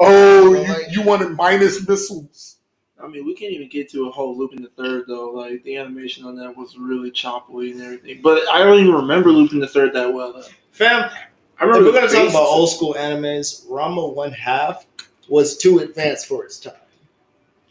Oh, 0.00 0.54
you, 0.54 0.84
you 0.90 1.02
wanted 1.02 1.30
minus 1.30 1.88
missiles. 1.88 2.58
I 3.02 3.08
mean, 3.08 3.24
we 3.24 3.34
can't 3.34 3.52
even 3.52 3.68
get 3.68 3.90
to 3.90 4.06
a 4.08 4.10
whole 4.12 4.36
Lupin 4.36 4.62
the 4.62 4.68
Third 4.68 5.04
though. 5.08 5.30
Like 5.30 5.64
the 5.64 5.76
animation 5.76 6.24
on 6.24 6.36
that 6.36 6.56
was 6.56 6.76
really 6.76 7.10
choppy 7.10 7.72
and 7.72 7.80
everything. 7.82 8.20
But 8.22 8.42
I 8.52 8.58
don't 8.58 8.78
even 8.78 8.94
remember 8.94 9.30
Lupin 9.32 9.58
the 9.58 9.66
Third 9.66 9.92
that 9.94 10.12
well. 10.12 10.34
Though. 10.34 10.44
Fam, 10.70 11.04
I 11.04 11.06
if 11.06 11.60
remember 11.62 11.86
we're 11.86 12.00
gonna 12.00 12.12
talk 12.12 12.28
about 12.28 12.42
old 12.42 12.70
school 12.70 12.94
animes, 12.94 13.66
Ranma 13.66 14.14
One 14.14 14.30
Half 14.30 14.86
was 15.28 15.56
too 15.56 15.80
advanced 15.80 16.26
for 16.26 16.44
its 16.44 16.58
time. 16.58 16.74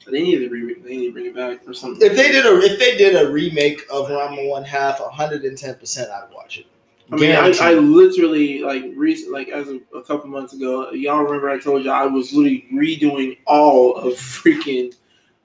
They 0.10 0.24
need 0.24 0.38
to 0.40 0.50
re- 0.50 0.74
they 0.76 0.96
need 0.98 1.08
to 1.08 1.12
bring 1.12 1.26
it 1.26 1.36
back 1.36 1.68
or 1.68 1.74
something. 1.74 2.02
If 2.02 2.16
they 2.16 2.32
did 2.32 2.46
a 2.46 2.58
if 2.62 2.80
they 2.80 2.98
did 2.98 3.16
a 3.16 3.30
remake 3.30 3.82
of 3.92 4.08
Ranma 4.08 4.48
One 4.50 4.64
Half, 4.64 5.00
hundred 5.00 5.44
and 5.44 5.58
ten 5.58 5.76
percent, 5.76 6.10
I'd 6.10 6.32
watch 6.34 6.60
it. 6.60 6.66
I 7.12 7.16
mean, 7.16 7.32
I, 7.36 7.54
I 7.62 7.74
literally 7.74 8.60
like 8.60 8.84
recent, 8.96 9.32
like 9.32 9.48
as 9.50 9.68
of 9.70 9.82
a 9.96 10.02
couple 10.02 10.28
months 10.30 10.54
ago, 10.54 10.92
y'all 10.92 11.24
remember 11.24 11.50
I 11.50 11.58
told 11.58 11.84
you 11.86 11.92
I 11.92 12.06
was 12.06 12.34
literally 12.34 12.66
redoing 12.74 13.38
all 13.48 13.96
of 13.96 14.14
freaking, 14.16 14.94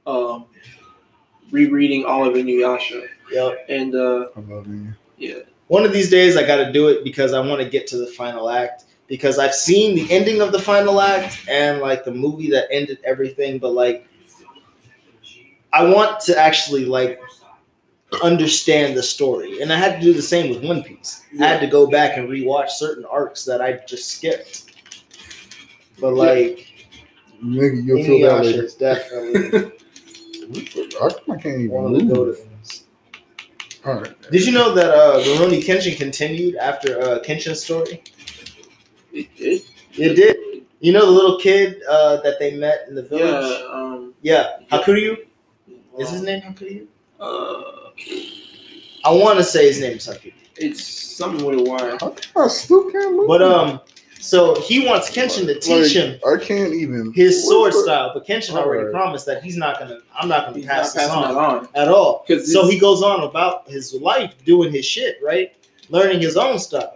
um, 0.07 0.47
rereading 1.53 2.05
all 2.05 2.27
of 2.27 2.35
Inuyasha, 2.35 3.07
Yep. 3.31 3.67
and 3.69 3.95
uh, 3.95 4.27
I 4.37 4.41
love 4.41 4.67
you. 4.67 4.93
yeah, 5.19 5.39
One 5.69 5.85
of 5.85 5.93
these 5.93 6.11
days, 6.11 6.37
I 6.37 6.45
got 6.45 6.57
to 6.65 6.73
do 6.73 6.89
it 6.89 7.05
because 7.05 7.33
I 7.33 7.39
want 7.41 7.61
to 7.63 7.69
get 7.69 7.87
to 7.89 7.97
the 7.97 8.09
final 8.09 8.51
act. 8.51 8.85
Because 9.13 9.39
I've 9.39 9.55
seen 9.55 9.95
the 9.95 10.11
ending 10.11 10.41
of 10.41 10.53
the 10.53 10.59
final 10.59 10.99
act 10.99 11.45
and 11.47 11.83
like 11.83 12.03
the 12.03 12.11
movie 12.11 12.49
that 12.49 12.67
ended 12.71 12.99
everything, 13.05 13.59
but 13.59 13.73
like 13.75 14.09
I 15.71 15.85
want 15.85 16.19
to 16.21 16.39
actually 16.39 16.87
like 16.87 17.21
understand 18.25 18.97
the 18.97 19.03
story, 19.03 19.61
and 19.61 19.71
I 19.71 19.77
had 19.77 19.97
to 19.97 20.01
do 20.01 20.15
the 20.15 20.23
same 20.23 20.49
with 20.49 20.65
One 20.65 20.83
Piece. 20.83 21.27
I 21.39 21.45
had 21.45 21.61
to 21.61 21.67
go 21.67 21.87
back 21.91 22.17
and 22.17 22.27
rewatch 22.27 22.71
certain 22.71 23.05
arcs 23.05 23.45
that 23.45 23.61
I 23.61 23.81
just 23.87 24.09
skipped. 24.13 24.81
But 26.01 26.15
like 26.15 26.73
Nigga, 27.45 27.85
you'll 27.85 28.03
feel 28.03 28.19
that 28.21 28.41
Inuyasha 28.41 28.45
later. 28.45 28.63
is 28.63 28.75
definitely 28.77 29.73
I, 31.03 31.33
I 31.33 31.37
can't 31.37 31.61
even 31.61 31.71
one 31.71 31.85
of 31.85 31.99
the 31.99 32.05
move. 32.05 32.15
go 32.15 32.45
ones. 32.47 32.85
All 33.85 34.01
right. 34.01 34.31
Did 34.31 34.47
you 34.47 34.53
know 34.53 34.75
that 34.75 34.91
uh, 34.91 35.19
Rurouni 35.21 35.63
Kenshin 35.63 35.99
continued 35.99 36.57
after 36.57 36.99
uh, 36.99 37.19
Kenshin's 37.19 37.63
story? 37.63 38.03
It, 39.13 39.29
it, 39.39 39.63
It 39.97 40.15
did. 40.15 40.37
You 40.81 40.93
know 40.93 41.05
the 41.07 41.13
little 41.13 41.39
kid 41.39 41.81
uh, 41.89 42.21
that 42.23 42.39
they 42.41 42.57
met 42.57 42.87
in 42.89 42.95
the 42.95 43.03
village? 43.03 43.61
yeah, 43.61 43.67
um, 43.73 44.15
Yeah. 44.23 44.57
Hakuryu? 44.71 45.17
Is 45.99 46.11
his 46.11 46.23
name 46.23 46.43
Hakuryu? 46.43 46.87
uh, 47.21 47.91
I 49.05 49.13
want 49.13 49.39
to 49.39 49.45
say 49.45 49.67
his 49.67 49.81
name 49.81 49.97
is 49.99 50.07
Hakuryu. 50.09 50.33
it's 50.57 50.83
something 50.85 51.45
with 51.45 51.59
a 51.59 51.63
wire. 51.71 51.99
I 52.37 52.49
still 52.49 52.91
can't 52.91 53.15
move. 53.17 53.29
But 53.29 53.43
um, 53.43 53.81
so 54.19 54.61
he 54.61 54.87
wants 54.87 55.11
Kenshin 55.11 55.47
to 55.47 55.59
teach 55.59 55.95
him 55.97 56.19
I 56.27 56.37
can't 56.37 56.73
even. 56.73 57.13
his 57.13 57.47
sword 57.49 57.75
style, 57.75 58.11
but 58.15 58.27
Kenshin 58.27 58.55
already 58.55 58.81
Alright. 58.87 58.93
promised 58.93 59.27
that 59.27 59.43
he's 59.43 59.57
not 59.57 59.79
gonna. 59.79 59.99
I'm 60.17 60.29
not 60.29 60.47
gonna 60.47 60.59
He's 60.59 60.67
pass 60.67 60.95
not 60.95 61.03
this 61.03 61.11
on 61.11 61.23
that 61.35 61.41
on. 61.41 61.69
at 61.75 61.89
all. 61.89 62.25
So 62.45 62.67
he 62.69 62.79
goes 62.79 63.03
on 63.03 63.23
about 63.25 63.69
his 63.69 63.95
life 63.95 64.35
doing 64.45 64.73
his 64.73 64.85
shit, 64.85 65.17
right? 65.23 65.55
Learning 65.91 66.21
his 66.21 66.37
own 66.37 66.59
stuff, 66.59 66.95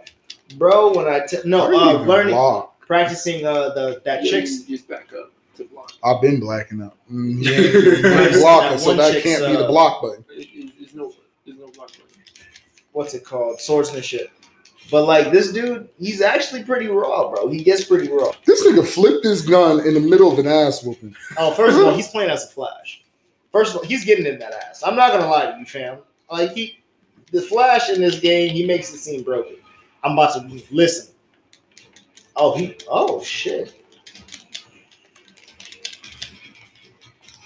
bro. 0.55 0.93
When 0.95 1.07
I 1.07 1.25
t- 1.25 1.37
I 1.37 1.41
no, 1.45 1.69
didn't 1.69 1.87
uh, 1.87 2.01
learning, 2.03 2.33
block. 2.35 2.79
practicing 2.79 3.45
uh 3.45 3.69
the 3.69 4.01
that 4.05 4.23
Yeah, 4.23 4.31
chicks. 4.31 4.67
you 4.67 4.77
just 4.77 4.87
back 4.87 5.11
up 5.13 5.31
to 5.57 5.65
block. 5.65 5.91
I've 6.03 6.21
been 6.21 6.39
blacking 6.39 6.81
up. 6.81 6.97
Mm, 7.11 7.39
he 7.43 7.53
ain't- 7.53 7.73
he 7.73 8.01
That 8.01 8.33
blocking, 8.39 8.77
so 8.77 8.93
that 8.95 9.23
can't 9.23 9.45
be 9.45 9.53
the 9.53 9.65
uh, 9.65 9.67
block 9.67 10.01
button. 10.01 10.23
It, 10.29 10.47
it, 10.53 10.73
there's 10.79 10.93
no, 10.95 11.13
there's 11.45 11.57
no 11.57 11.67
block 11.67 11.89
button. 11.89 12.03
What's 12.93 13.13
it 13.13 13.23
called? 13.23 13.59
Swordsmanship. 13.61 14.31
But 14.89 15.03
like 15.05 15.31
this 15.31 15.51
dude, 15.51 15.89
he's 15.99 16.21
actually 16.21 16.63
pretty 16.63 16.87
raw, 16.87 17.29
bro. 17.29 17.49
He 17.49 17.61
gets 17.63 17.83
pretty 17.83 18.07
raw. 18.09 18.31
This 18.45 18.65
nigga 18.65 18.87
flipped 18.87 19.25
his 19.25 19.41
gun 19.41 19.85
in 19.85 19.93
the 19.93 19.99
middle 19.99 20.31
of 20.31 20.39
an 20.39 20.47
ass 20.47 20.81
whooping. 20.83 21.13
Oh, 21.37 21.51
first 21.53 21.77
of 21.77 21.85
all, 21.85 21.93
he's 21.93 22.07
playing 22.07 22.29
as 22.29 22.45
a 22.45 22.47
Flash. 22.47 23.03
First 23.51 23.71
of 23.75 23.77
all, 23.81 23.83
he's 23.83 24.05
getting 24.05 24.25
in 24.25 24.39
that 24.39 24.53
ass. 24.53 24.83
I'm 24.85 24.95
not 24.95 25.11
gonna 25.11 25.29
lie 25.29 25.51
to 25.51 25.59
you, 25.59 25.65
fam. 25.65 25.97
Like 26.31 26.51
he, 26.53 26.79
the 27.33 27.41
Flash 27.41 27.89
in 27.89 27.99
this 27.99 28.19
game, 28.21 28.49
he 28.49 28.65
makes 28.65 28.93
it 28.93 28.99
seem 28.99 29.23
broken. 29.23 29.56
I'm 30.07 30.13
about 30.13 30.33
to 30.35 30.63
listen. 30.71 31.13
Oh, 32.37 32.55
he. 32.57 32.77
Oh 32.89 33.21
shit. 33.21 33.83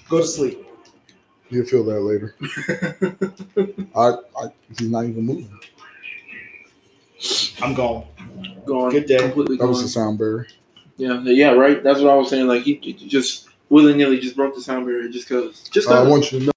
Go 0.08 0.19
to 0.19 0.28
sleep. 0.28 0.67
You'll 1.50 1.65
feel 1.65 1.84
that 1.86 2.02
later. 2.02 2.36
I, 3.95 4.43
I, 4.43 4.52
he's 4.78 4.89
not 4.89 5.06
even 5.06 5.26
moving. 5.26 5.60
I'm 7.62 7.74
gone. 7.74 8.06
gone. 8.65 8.91
Good 8.91 9.08
day. 9.08 9.17
Completely 9.17 9.58
That 9.58 9.67
was 9.67 9.78
gone. 9.78 9.84
the 9.84 9.89
sound 9.89 10.17
barrier. 10.19 10.47
Yeah, 10.97 11.19
yeah, 11.24 11.52
right. 11.52 11.84
That's 11.84 12.00
what 12.00 12.12
I 12.12 12.15
was 12.15 12.30
saying. 12.30 12.47
Like 12.47 12.62
he, 12.62 12.76
he 12.76 12.93
just 12.93 13.50
willy 13.69 13.95
nilly 13.95 14.19
just 14.19 14.36
broke 14.36 14.54
the 14.54 14.62
sound 14.62 14.86
barrier 14.86 15.10
just 15.10 15.28
cause. 15.28 15.67
Just 15.69 15.89
I 15.89 16.04
want 16.04 16.32
you 16.32 16.39
to 16.39 16.45
know. 16.45 16.52